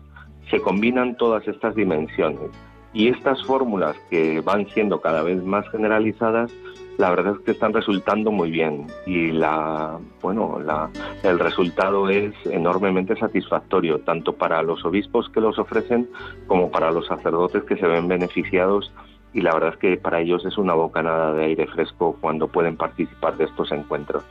[0.50, 2.50] se combinan todas estas dimensiones
[2.92, 6.52] y estas fórmulas que van siendo cada vez más generalizadas,
[6.98, 10.90] la verdad es que están resultando muy bien y la bueno, la,
[11.22, 16.08] el resultado es enormemente satisfactorio tanto para los obispos que los ofrecen
[16.46, 18.92] como para los sacerdotes que se ven beneficiados
[19.32, 22.76] y la verdad es que para ellos es una bocanada de aire fresco cuando pueden
[22.76, 24.22] participar de estos encuentros.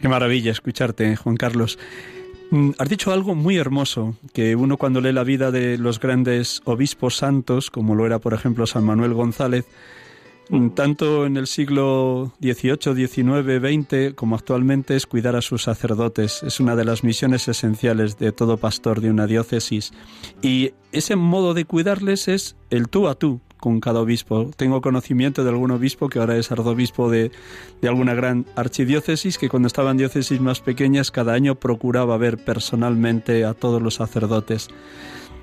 [0.00, 1.78] Qué maravilla escucharte, Juan Carlos.
[2.50, 6.60] Mm, has dicho algo muy hermoso, que uno cuando lee la vida de los grandes
[6.64, 9.66] obispos santos, como lo era por ejemplo San Manuel González,
[10.50, 16.44] mm, tanto en el siglo XVIII, XIX, XX como actualmente es cuidar a sus sacerdotes.
[16.44, 19.92] Es una de las misiones esenciales de todo pastor de una diócesis.
[20.40, 24.48] Y ese modo de cuidarles es el tú a tú, con cada obispo.
[24.56, 27.32] Tengo conocimiento de algún obispo que ahora es arzobispo de,
[27.82, 33.44] de alguna gran archidiócesis, que cuando estaban diócesis más pequeñas cada año procuraba ver personalmente
[33.44, 34.68] a todos los sacerdotes.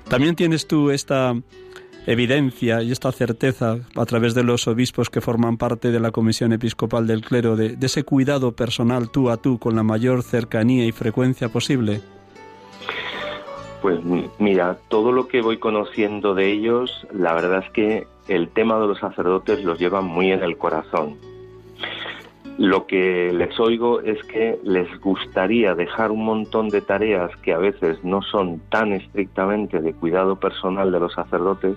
[0.08, 1.34] También tienes tú esta
[2.06, 6.54] evidencia y esta certeza a través de los obispos que forman parte de la Comisión
[6.54, 10.86] Episcopal del Clero de, de ese cuidado personal tú a tú con la mayor cercanía
[10.86, 12.00] y frecuencia posible?
[13.82, 14.00] Pues
[14.38, 18.86] mira, todo lo que voy conociendo de ellos, la verdad es que el tema de
[18.86, 21.16] los sacerdotes los lleva muy en el corazón.
[22.56, 27.58] Lo que les oigo es que les gustaría dejar un montón de tareas que a
[27.58, 31.76] veces no son tan estrictamente de cuidado personal de los sacerdotes,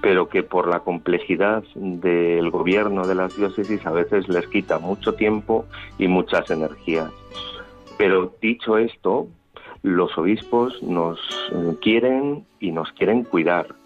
[0.00, 5.14] pero que por la complejidad del gobierno de las diócesis a veces les quita mucho
[5.14, 5.64] tiempo
[5.98, 7.10] y muchas energías.
[7.98, 9.26] Pero dicho esto,
[9.82, 11.18] los obispos nos
[11.80, 13.81] quieren y nos quieren cuidar.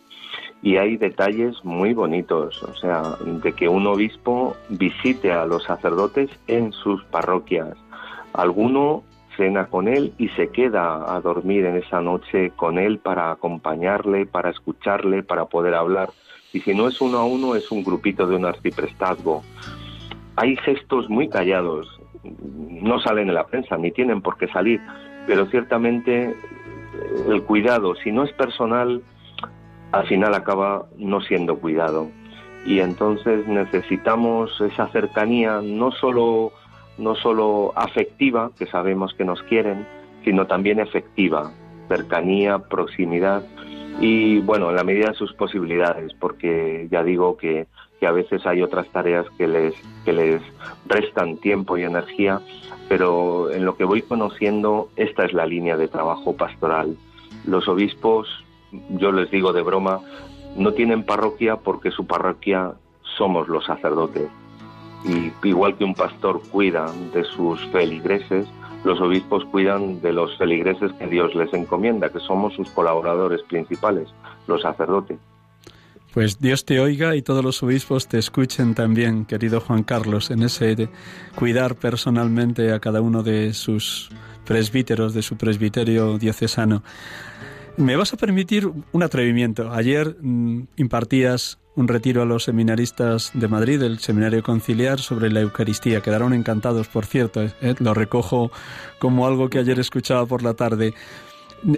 [0.67, 6.29] Y hay detalles muy bonitos, o sea, de que un obispo visite a los sacerdotes
[6.49, 7.77] en sus parroquias.
[8.33, 9.05] Alguno
[9.37, 14.27] cena con él y se queda a dormir en esa noche con él para acompañarle,
[14.27, 16.11] para escucharle, para poder hablar.
[16.53, 19.45] Y si no es uno a uno, es un grupito de un arciprestazgo.
[20.35, 21.87] Hay gestos muy callados,
[22.25, 24.81] no salen en la prensa, ni tienen por qué salir,
[25.29, 26.35] pero ciertamente
[27.29, 29.01] el cuidado, si no es personal,
[29.93, 32.09] al final acaba no siendo cuidado.
[32.65, 36.53] Y entonces necesitamos esa cercanía, no solo,
[36.99, 39.87] no solo afectiva, que sabemos que nos quieren,
[40.25, 41.53] sino también efectiva,
[41.89, 43.45] cercanía, proximidad
[44.01, 47.67] y bueno, en la medida de sus posibilidades, porque ya digo que,
[47.99, 49.75] que a veces hay otras tareas que les,
[50.05, 50.43] que les
[50.87, 52.43] restan tiempo y energía
[52.89, 56.97] pero en lo que voy conociendo, esta es la línea de trabajo pastoral.
[57.45, 58.29] Los obispos,
[58.91, 60.01] yo les digo de broma,
[60.57, 62.73] no tienen parroquia porque su parroquia
[63.17, 64.29] somos los sacerdotes.
[65.05, 68.47] Y igual que un pastor cuida de sus feligreses,
[68.85, 74.09] los obispos cuidan de los feligreses que Dios les encomienda, que somos sus colaboradores principales,
[74.47, 75.19] los sacerdotes.
[76.13, 80.45] Pues Dios te oiga y todos los obispos te escuchen también, querido Juan Carlos, en
[80.45, 80.89] ese
[81.35, 84.09] cuidar personalmente a cada uno de sus
[84.47, 86.83] presbíteros, de su presbiterio diocesano.
[87.77, 89.71] Me vas a permitir un atrevimiento.
[89.71, 95.41] Ayer mm, impartías un retiro a los seminaristas de Madrid, del Seminario Conciliar, sobre la
[95.41, 96.01] Eucaristía.
[96.01, 97.43] Quedaron encantados, por cierto.
[97.43, 97.75] ¿eh?
[97.81, 98.51] Lo recojo
[98.99, 100.95] como algo que ayer escuchaba por la tarde.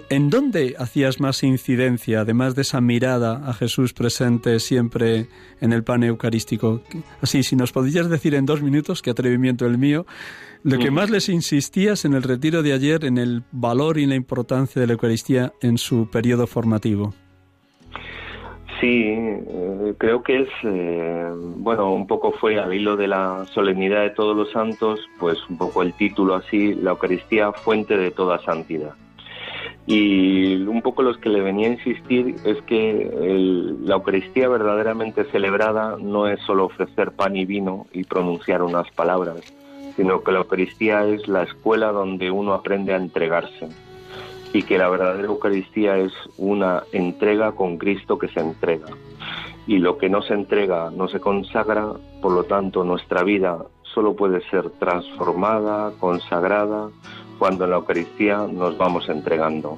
[0.09, 5.27] ¿En dónde hacías más incidencia, además de esa mirada a Jesús presente siempre
[5.59, 6.81] en el pan eucarístico?
[7.21, 10.05] Así, si nos podías decir en dos minutos, qué atrevimiento el mío,
[10.63, 14.15] lo que más les insistías en el retiro de ayer, en el valor y la
[14.15, 17.13] importancia de la Eucaristía en su periodo formativo.
[18.79, 24.03] Sí, eh, creo que es, eh, bueno, un poco fue al hilo de la solemnidad
[24.03, 28.39] de todos los santos, pues un poco el título así, la Eucaristía, fuente de toda
[28.39, 28.93] santidad.
[29.85, 33.09] Y un poco los que le venía a insistir es que
[33.81, 39.41] la Eucaristía verdaderamente celebrada no es solo ofrecer pan y vino y pronunciar unas palabras,
[39.99, 43.67] sino que la Eucaristía es la escuela donde uno aprende a entregarse
[44.53, 48.87] y que la verdadera Eucaristía es una entrega con Cristo que se entrega.
[49.67, 51.91] Y lo que no se entrega no se consagra,
[52.21, 56.89] por lo tanto nuestra vida solo puede ser transformada, consagrada,
[57.37, 59.77] cuando en la Eucaristía nos vamos entregando.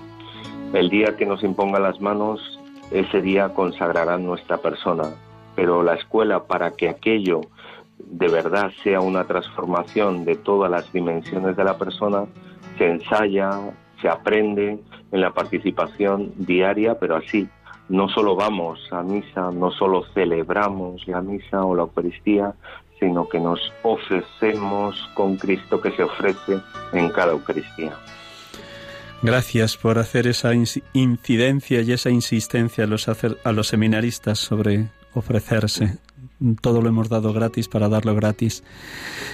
[0.72, 2.60] El día que nos imponga las manos,
[2.92, 5.16] ese día consagrará nuestra persona,
[5.56, 7.42] pero la escuela para que aquello
[8.08, 12.26] de verdad sea una transformación de todas las dimensiones de la persona,
[12.78, 13.50] se ensaya,
[14.02, 14.80] se aprende
[15.12, 17.48] en la participación diaria, pero así,
[17.90, 22.54] no solo vamos a misa, no solo celebramos la misa o la Eucaristía,
[23.00, 26.60] sino que nos ofrecemos con Cristo que se ofrece
[26.94, 27.94] en cada Eucaristía.
[29.24, 30.52] Gracias por hacer esa
[30.94, 35.98] incidencia y esa insistencia a los, seminaristas sobre ofrecerse
[36.62, 38.64] todo lo hemos dado gratis para darlo gratis.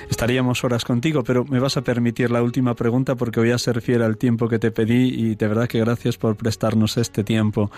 [0.10, 3.82] Estaríamos horas contigo, pero me vas a permitir la última pregunta porque voy a ser
[3.82, 7.72] fiel al tiempo que te pedí y de verdad que gracias por prestarnos este tiempo.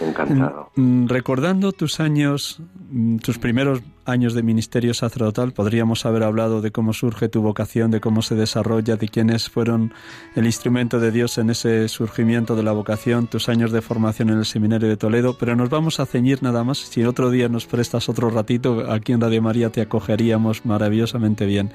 [0.00, 0.70] Encantado.
[0.76, 2.60] Mm, recordando tus años,
[2.90, 7.90] mm, tus primeros años de ministerio sacerdotal, podríamos haber hablado de cómo surge tu vocación,
[7.90, 9.92] de cómo se desarrolla, de quiénes fueron
[10.34, 14.38] el instrumento de Dios en ese surgimiento de la vocación, tus años de formación en
[14.38, 17.66] el Seminario de Toledo, pero nos vamos a ceñir nada más, si otro día nos
[17.66, 21.70] prestas otro ratito, aquí en Radio María te acogeríamos maravillosamente bien.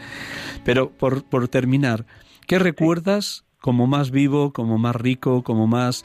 [0.63, 2.05] Pero por, por terminar,
[2.45, 6.03] ¿qué recuerdas como más vivo, como más rico, como más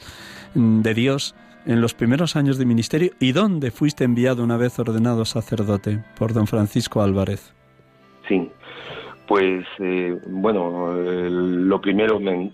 [0.55, 1.35] mm, de Dios?
[1.65, 6.33] En los primeros años de ministerio y dónde fuiste enviado una vez ordenado sacerdote por
[6.33, 7.53] don Francisco Álvarez.
[8.27, 8.49] Sí,
[9.27, 12.51] pues eh, bueno, lo primero me,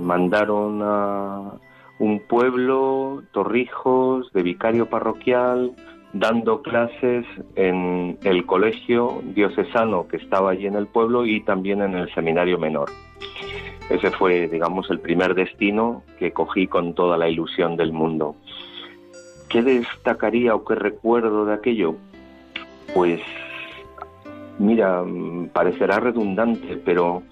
[0.00, 1.52] mandaron a
[1.98, 5.72] un pueblo, Torrijos, de vicario parroquial,
[6.12, 11.94] dando clases en el colegio diocesano que estaba allí en el pueblo y también en
[11.94, 12.88] el seminario menor.
[13.90, 18.36] Ese fue, digamos, el primer destino que cogí con toda la ilusión del mundo.
[19.48, 21.96] ¿Qué destacaría o qué recuerdo de aquello?
[22.94, 23.20] Pues,
[24.58, 25.02] mira,
[25.54, 27.22] parecerá redundante, pero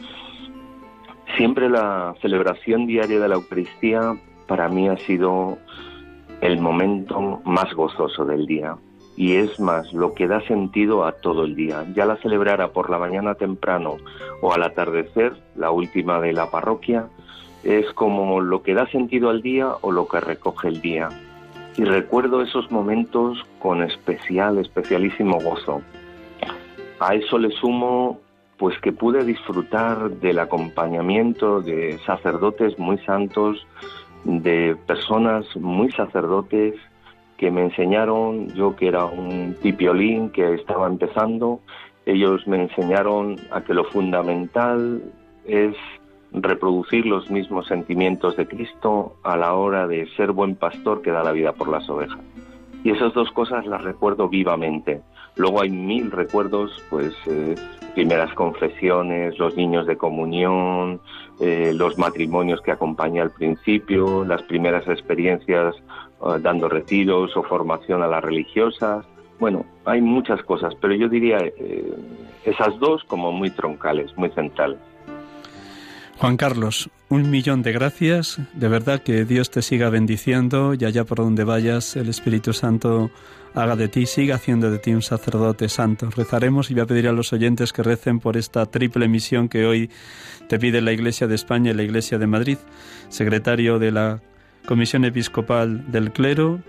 [1.37, 4.17] siempre la celebración diaria de la Eucaristía
[4.47, 5.59] para mí ha sido
[6.41, 8.77] el momento más gozoso del día
[9.17, 11.85] y es más lo que da sentido a todo el día.
[11.95, 13.97] Ya la celebrara por la mañana temprano
[14.43, 17.09] o al atardecer, la última de la parroquia,
[17.65, 21.09] es como lo que da sentido al día o lo que recoge el día.
[21.77, 25.83] Y recuerdo esos momentos con especial, especialísimo gozo.
[27.01, 28.21] A eso le sumo
[28.59, 33.67] pues que pude disfrutar del acompañamiento de sacerdotes muy santos,
[34.25, 36.75] de personas muy sacerdotes
[37.37, 41.61] que me enseñaron, yo que era un pipiolín que estaba empezando,
[42.07, 45.03] ellos me enseñaron a que lo fundamental
[45.45, 45.75] es
[46.33, 51.23] reproducir los mismos sentimientos de Cristo a la hora de ser buen pastor que da
[51.23, 52.21] la vida por las ovejas.
[52.85, 55.03] Y esas dos cosas las recuerdo vivamente.
[55.37, 57.55] Luego hay mil recuerdos, pues eh,
[57.95, 61.01] primeras confesiones, los niños de comunión,
[61.41, 68.03] eh, los matrimonios que acompañé al principio, las primeras experiencias eh, dando retiros o formación
[68.03, 69.07] a las religiosas.
[69.39, 71.93] Bueno, hay muchas cosas, pero yo diría eh,
[72.45, 74.79] esas dos como muy troncales, muy centrales.
[76.19, 78.39] Juan Carlos, un millón de gracias.
[78.55, 83.11] De verdad que Dios te siga bendiciendo y allá por donde vayas el Espíritu Santo
[83.57, 86.11] haga de ti, siga haciendo de ti un sacerdote santo.
[86.11, 89.67] Rezaremos y voy a pedir a los oyentes que recen por esta triple misión que
[89.67, 89.91] hoy
[90.49, 92.59] te pide la Iglesia de España y la Iglesia de Madrid,
[93.09, 94.23] secretario de la
[94.67, 96.61] Comisión Episcopal del Clero,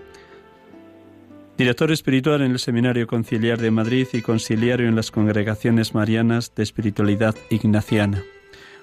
[1.58, 6.62] director espiritual en el Seminario Conciliar de Madrid y conciliario en las congregaciones marianas de
[6.62, 8.22] espiritualidad ignaciana.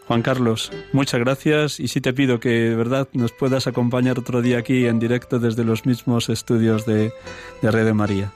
[0.08, 4.42] Juan Carlos, muchas gracias y sí te pido que de verdad nos puedas acompañar otro
[4.42, 7.12] día aquí en directo desde los mismos estudios de,
[7.62, 8.32] de Red de María.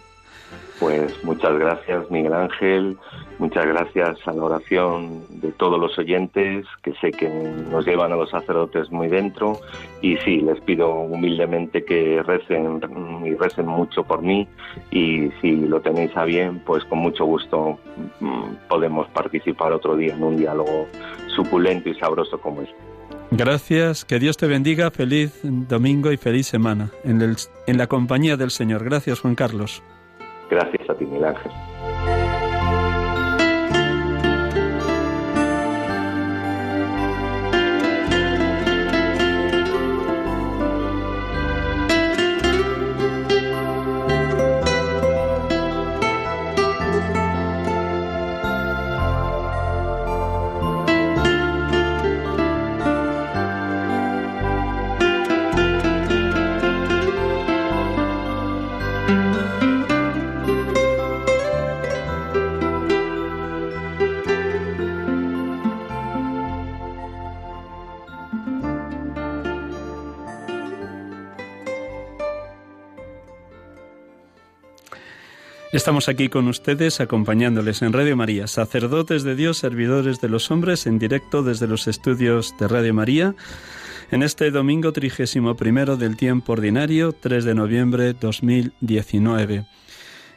[0.80, 2.98] Pues muchas gracias Miguel Ángel,
[3.40, 7.30] muchas gracias a la oración de todos los oyentes que sé que
[7.72, 9.60] nos llevan a los sacerdotes muy dentro
[10.02, 12.82] y sí, les pido humildemente que recen
[13.26, 14.48] y recen mucho por mí
[14.92, 17.80] y si lo tenéis a bien, pues con mucho gusto
[18.20, 20.88] mm, podemos participar otro día en un diálogo
[21.36, 22.76] suculento y sabroso como este.
[23.32, 27.36] Gracias, que Dios te bendiga, feliz domingo y feliz semana en, el,
[27.68, 28.84] en la compañía del Señor.
[28.84, 29.84] Gracias Juan Carlos.
[30.50, 31.52] Gracias a ti, Miguel Ángel.
[75.80, 80.86] Estamos aquí con ustedes acompañándoles en Radio María, sacerdotes de Dios, servidores de los hombres,
[80.86, 83.34] en directo desde los estudios de Radio María,
[84.12, 89.68] en este domingo trigésimo primero del tiempo ordinario, 3 de noviembre 2019.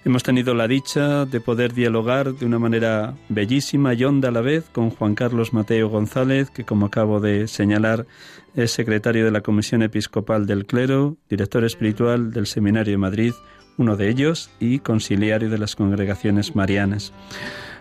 [0.05, 4.43] Hemos tenido la dicha de poder dialogar de una manera bellísima y honda a la
[4.43, 8.07] vez con Juan Carlos Mateo González, que como acabo de señalar
[8.55, 13.32] es secretario de la Comisión Episcopal del Clero, director espiritual del Seminario de Madrid,
[13.79, 17.12] uno de ellos, y conciliario de las congregaciones marianas.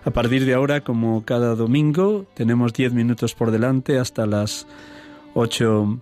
[0.04, 4.66] A partir de ahora, como cada domingo, tenemos diez minutos por delante hasta las
[5.34, 6.00] ocho,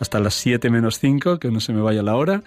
[0.00, 2.42] hasta las siete menos cinco, que no se me vaya la hora,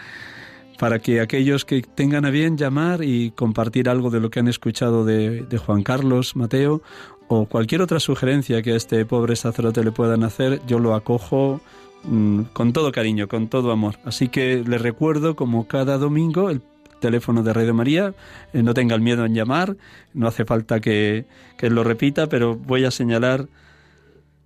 [0.78, 4.48] para que aquellos que tengan a bien llamar y compartir algo de lo que han
[4.48, 6.82] escuchado de, de Juan Carlos, Mateo,
[7.28, 11.62] o cualquier otra sugerencia que a este pobre sacerdote le puedan hacer, yo lo acojo
[12.54, 13.96] con todo cariño, con todo amor.
[14.06, 16.62] Así que les recuerdo, como cada domingo, el
[17.00, 18.14] teléfono de Radio María.
[18.54, 19.76] Eh, no tengan miedo en llamar,
[20.14, 21.26] no hace falta que,
[21.58, 23.50] que lo repita, pero voy a señalar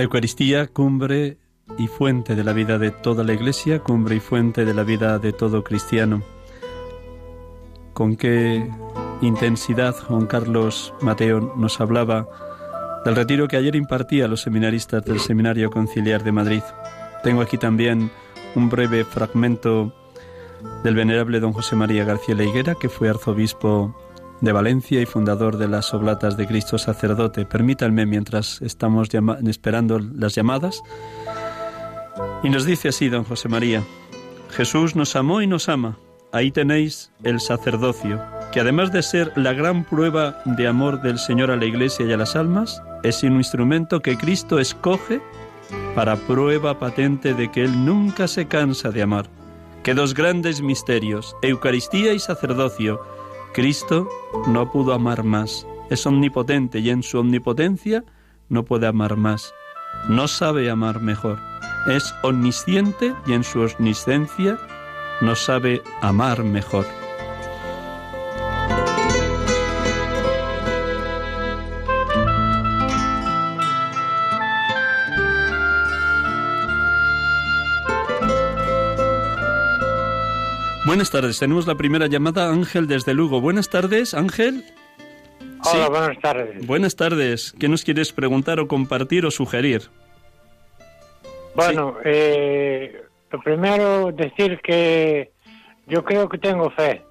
[0.00, 1.36] La Eucaristía, cumbre
[1.76, 5.18] y fuente de la vida de toda la Iglesia, cumbre y fuente de la vida
[5.18, 6.22] de todo cristiano.
[7.92, 8.66] Con qué
[9.20, 12.26] intensidad Juan Carlos Mateo nos hablaba
[13.04, 16.62] del retiro que ayer impartía a los seminaristas del Seminario Conciliar de Madrid.
[17.22, 18.10] Tengo aquí también
[18.54, 19.92] un breve fragmento
[20.82, 23.94] del venerable don José María García Leiguera, que fue arzobispo
[24.40, 27.44] de Valencia y fundador de las Oblatas de Cristo Sacerdote.
[27.44, 29.08] Permítanme mientras estamos
[29.46, 30.82] esperando las llamadas.
[32.42, 33.82] Y nos dice así don José María,
[34.50, 35.98] Jesús nos amó y nos ama.
[36.32, 38.22] Ahí tenéis el sacerdocio,
[38.52, 42.12] que además de ser la gran prueba de amor del Señor a la Iglesia y
[42.12, 45.20] a las almas, es un instrumento que Cristo escoge
[45.94, 49.26] para prueba patente de que Él nunca se cansa de amar.
[49.82, 53.00] Que dos grandes misterios, Eucaristía y sacerdocio,
[53.52, 54.08] Cristo
[54.46, 55.66] no pudo amar más.
[55.90, 58.04] Es omnipotente y en su omnipotencia
[58.48, 59.52] no puede amar más.
[60.08, 61.38] No sabe amar mejor.
[61.88, 64.58] Es omnisciente y en su omniscencia
[65.20, 66.99] no sabe amar mejor.
[80.90, 83.40] Buenas tardes, tenemos la primera llamada, Ángel desde Lugo.
[83.40, 84.64] Buenas tardes, Ángel.
[85.64, 86.66] Hola, buenas tardes.
[86.66, 89.82] Buenas tardes, ¿qué nos quieres preguntar o compartir o sugerir?
[91.54, 95.30] Bueno, eh, lo primero decir que
[95.86, 97.04] yo creo que tengo fe.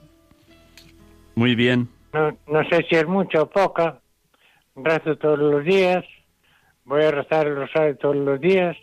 [1.36, 1.88] Muy bien.
[2.12, 4.02] No, no sé si es mucha o poca.
[4.76, 6.04] Rezo todos los días.
[6.84, 8.76] Voy a rezar el rosario todos los días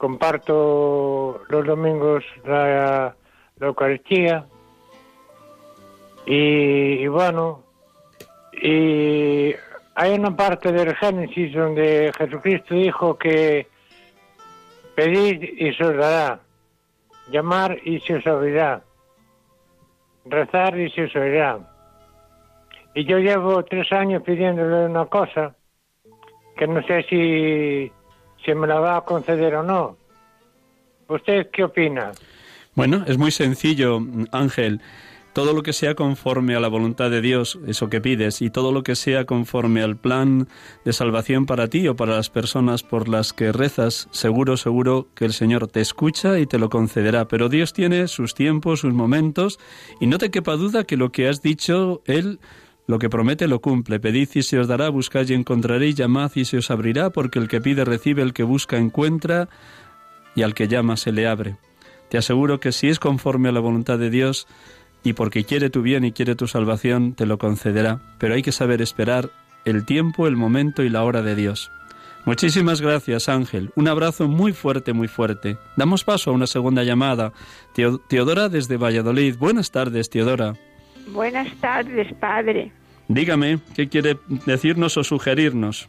[0.00, 3.14] comparto los domingos la,
[3.60, 4.46] Eucaristía
[6.24, 7.62] y, bueno,
[8.62, 9.54] y
[9.94, 13.66] hay una parte del Génesis donde Jesucristo dijo que
[14.94, 16.40] pedid y se os dará,
[17.30, 18.82] llamar y se os oirá,
[20.24, 21.58] rezar y se os oirá.
[22.94, 25.54] Y yo llevo tres años pidiéndole una cosa
[26.56, 27.92] que no sé si,
[28.44, 29.96] si me la va a conceder o no.
[31.08, 32.12] ¿Usted qué opina?
[32.74, 34.00] Bueno, es muy sencillo,
[34.32, 34.80] Ángel.
[35.32, 38.72] Todo lo que sea conforme a la voluntad de Dios, eso que pides, y todo
[38.72, 40.48] lo que sea conforme al plan
[40.84, 45.24] de salvación para ti o para las personas por las que rezas, seguro, seguro que
[45.24, 47.28] el Señor te escucha y te lo concederá.
[47.28, 49.60] Pero Dios tiene sus tiempos, sus momentos,
[50.00, 52.40] y no te quepa duda que lo que has dicho, Él
[52.90, 54.00] lo que promete lo cumple.
[54.00, 57.46] Pedid y se os dará, buscad y encontraréis, llamad y se os abrirá, porque el
[57.46, 59.48] que pide recibe, el que busca encuentra,
[60.34, 61.56] y al que llama se le abre.
[62.08, 64.48] Te aseguro que si es conforme a la voluntad de Dios,
[65.04, 68.00] y porque quiere tu bien y quiere tu salvación, te lo concederá.
[68.18, 69.30] Pero hay que saber esperar
[69.64, 71.70] el tiempo, el momento y la hora de Dios.
[72.24, 73.70] Muchísimas gracias, Ángel.
[73.76, 75.58] Un abrazo muy fuerte, muy fuerte.
[75.76, 77.32] Damos paso a una segunda llamada.
[78.08, 79.36] Teodora desde Valladolid.
[79.38, 80.54] Buenas tardes, Teodora.
[81.12, 82.72] Buenas tardes, padre.
[83.10, 85.88] Dígame, ¿qué quiere decirnos o sugerirnos?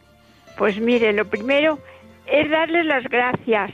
[0.58, 1.78] Pues mire, lo primero
[2.26, 3.70] es darles las gracias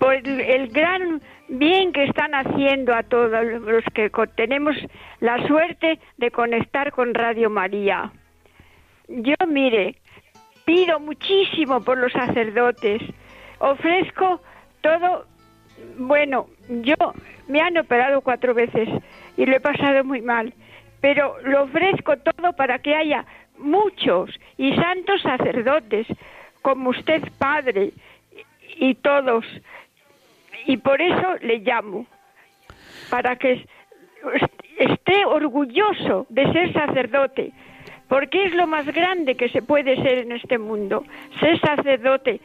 [0.00, 4.74] por el, gran bien que están haciendo a todos los que tenemos
[5.20, 8.10] la suerte de conectar con Radio María.
[9.06, 9.94] Yo, mire,
[10.64, 13.00] pido muchísimo por los sacerdotes,
[13.60, 14.42] ofrezco
[14.80, 15.24] todo,
[15.98, 16.96] bueno, yo
[17.46, 18.88] me han operado cuatro veces
[19.36, 20.52] y lo he pasado muy mal,
[21.04, 23.26] pero lo ofrezco todo para que haya
[23.58, 26.06] muchos y santos sacerdotes,
[26.62, 27.92] como usted padre,
[28.78, 29.44] y todos.
[30.64, 32.06] Y por eso le llamo,
[33.10, 33.66] para que
[34.78, 37.52] esté orgulloso de ser sacerdote,
[38.08, 41.04] porque es lo más grande que se puede ser en este mundo,
[41.38, 42.40] ser sacerdote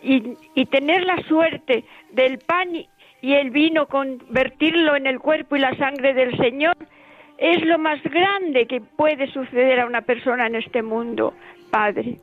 [0.00, 0.22] y,
[0.54, 1.82] y tener la suerte
[2.12, 6.76] del pan y el vino, convertirlo en el cuerpo y la sangre del Señor,
[7.38, 11.34] es lo más grande que puede suceder a una persona en este mundo,
[11.70, 12.16] Padre.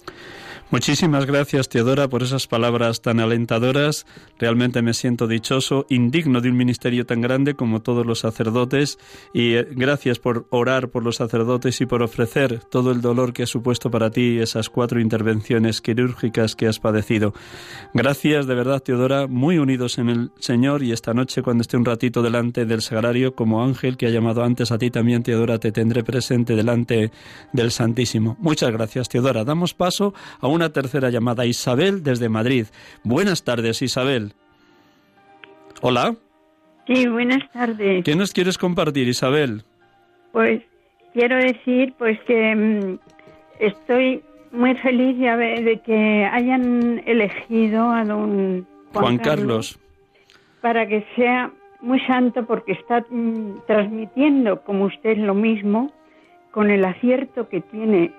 [0.73, 4.07] Muchísimas gracias, Teodora, por esas palabras tan alentadoras.
[4.39, 8.97] Realmente me siento dichoso, indigno de un ministerio tan grande como todos los sacerdotes
[9.35, 13.43] y eh, gracias por orar por los sacerdotes y por ofrecer todo el dolor que
[13.43, 17.35] ha supuesto para ti esas cuatro intervenciones quirúrgicas que has padecido.
[17.93, 21.85] Gracias, de verdad, Teodora, muy unidos en el Señor y esta noche cuando esté un
[21.85, 25.71] ratito delante del sagrario como ángel que ha llamado antes a ti también, Teodora, te
[25.71, 27.11] tendré presente delante
[27.51, 28.37] del Santísimo.
[28.39, 29.43] Muchas gracias, Teodora.
[29.43, 31.45] Damos paso a una tercera llamada.
[31.45, 32.67] Isabel desde Madrid.
[33.03, 34.33] Buenas tardes, Isabel.
[35.81, 36.15] Hola.
[36.87, 38.03] Sí, buenas tardes.
[38.03, 39.63] ¿Qué nos quieres compartir, Isabel?
[40.31, 40.61] Pues
[41.13, 42.99] quiero decir pues que mm,
[43.59, 49.79] estoy muy feliz de, que hayan elegido a don Juan, Carlos,
[50.61, 51.51] para que sea
[51.81, 55.91] muy santo porque está mm, transmitiendo como usted lo mismo
[56.51, 58.13] con el acierto que tiene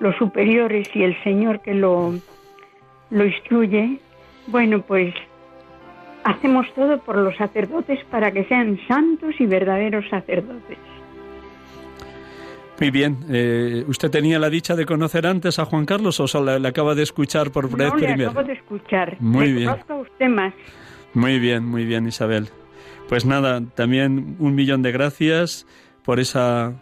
[0.00, 2.14] los superiores y el Señor que lo,
[3.10, 3.98] lo instruye,
[4.46, 5.14] bueno, pues
[6.24, 10.78] hacemos todo por los sacerdotes para que sean santos y verdaderos sacerdotes.
[12.80, 13.16] Muy bien.
[13.28, 16.94] Eh, ¿Usted tenía la dicha de conocer antes a Juan Carlos o solo le, acaba
[16.94, 19.16] de escuchar por vez no, le acabo de escuchar.
[19.18, 19.70] Muy bien.
[19.70, 20.54] Conozco a usted más.
[21.12, 22.48] Muy bien, muy bien, Isabel.
[23.08, 25.66] Pues nada, también un millón de gracias
[26.04, 26.74] por esa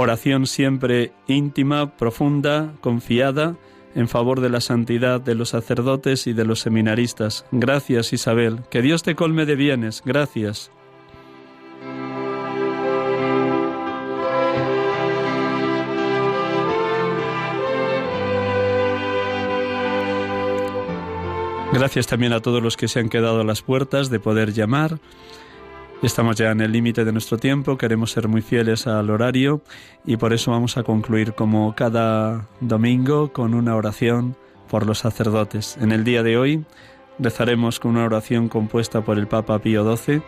[0.00, 3.56] oración siempre íntima, profunda, confiada,
[3.96, 7.44] en favor de la santidad de los sacerdotes y de los seminaristas.
[7.50, 10.70] Gracias Isabel, que Dios te colme de bienes, gracias.
[21.72, 25.00] Gracias también a todos los que se han quedado a las puertas de poder llamar.
[26.00, 29.62] Estamos ya en el límite de nuestro tiempo, queremos ser muy fieles al horario
[30.06, 34.36] y por eso vamos a concluir como cada domingo con una oración
[34.70, 35.76] por los sacerdotes.
[35.80, 36.64] En el día de hoy
[37.18, 40.22] rezaremos con una oración compuesta por el Papa Pío XII,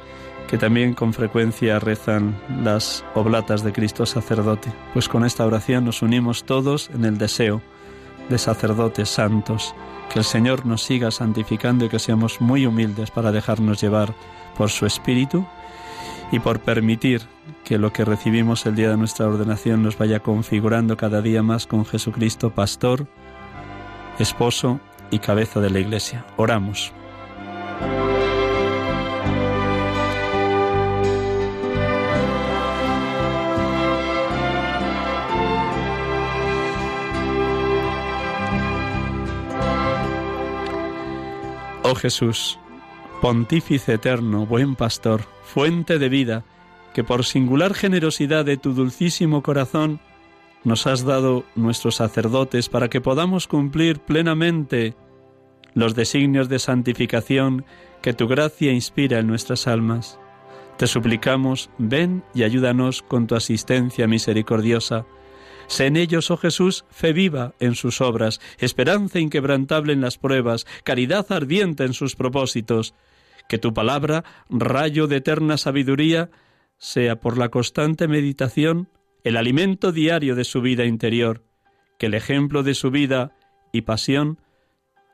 [0.48, 4.72] que también con frecuencia rezan las oblatas de Cristo sacerdote.
[4.92, 7.62] Pues con esta oración nos unimos todos en el deseo
[8.28, 9.72] de sacerdotes santos,
[10.12, 14.12] que el Señor nos siga santificando y que seamos muy humildes para dejarnos llevar
[14.56, 15.46] por su Espíritu
[16.32, 17.22] y por permitir
[17.64, 21.66] que lo que recibimos el día de nuestra ordenación nos vaya configurando cada día más
[21.66, 23.06] con Jesucristo, pastor,
[24.18, 26.24] esposo y cabeza de la Iglesia.
[26.36, 26.92] Oramos.
[41.82, 42.60] Oh Jesús,
[43.20, 46.44] Pontífice eterno, buen pastor, fuente de vida,
[46.94, 50.00] que por singular generosidad de tu dulcísimo corazón
[50.64, 54.94] nos has dado nuestros sacerdotes para que podamos cumplir plenamente
[55.74, 57.66] los designios de santificación
[58.00, 60.18] que tu gracia inspira en nuestras almas.
[60.78, 65.04] Te suplicamos, ven y ayúdanos con tu asistencia misericordiosa.
[65.66, 70.66] Sé en ellos, oh Jesús, fe viva en sus obras, esperanza inquebrantable en las pruebas,
[70.84, 72.94] caridad ardiente en sus propósitos.
[73.50, 76.30] Que tu palabra, rayo de eterna sabiduría,
[76.78, 78.88] sea por la constante meditación
[79.24, 81.42] el alimento diario de su vida interior,
[81.98, 83.32] que el ejemplo de su vida
[83.72, 84.38] y pasión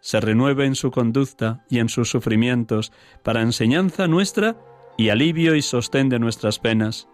[0.00, 2.92] se renueve en su conducta y en sus sufrimientos,
[3.24, 4.58] para enseñanza nuestra
[4.98, 7.08] y alivio y sostén de nuestras penas.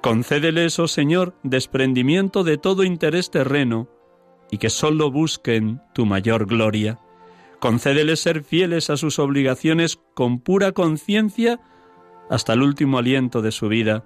[0.00, 3.88] Concédeles, oh Señor, desprendimiento de todo interés terreno,
[4.48, 7.00] y que sólo busquen tu mayor gloria.
[7.62, 11.60] Concédeles ser fieles a sus obligaciones con pura conciencia
[12.28, 14.04] hasta el último aliento de su vida,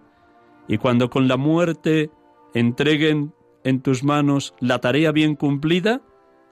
[0.69, 2.11] y cuando con la muerte
[2.53, 3.33] entreguen
[3.65, 6.03] en tus manos la tarea bien cumplida,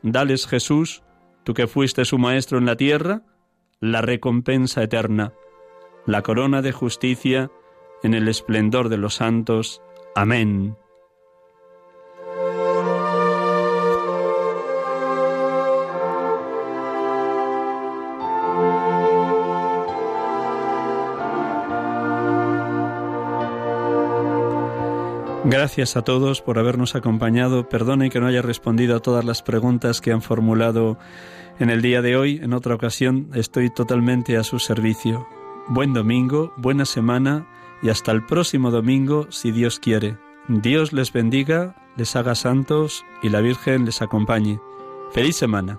[0.01, 1.03] dales Jesús,
[1.43, 3.21] tú que fuiste su maestro en la tierra,
[3.81, 5.35] la recompensa eterna,
[6.07, 7.51] la corona de justicia
[8.03, 9.83] en el esplendor de los santos.
[10.15, 10.75] Amén.
[25.47, 27.69] Gracias a todos por habernos acompañado.
[27.69, 30.97] Perdone que no haya respondido a todas las preguntas que han formulado
[31.59, 32.41] en el día de hoy.
[32.43, 35.29] En otra ocasión estoy totalmente a su servicio.
[35.69, 37.47] Buen domingo, buena semana
[37.83, 40.17] y hasta el próximo domingo si Dios quiere.
[40.49, 44.61] Dios les bendiga, les haga santos y la Virgen les acompañe.
[45.13, 45.79] Feliz semana.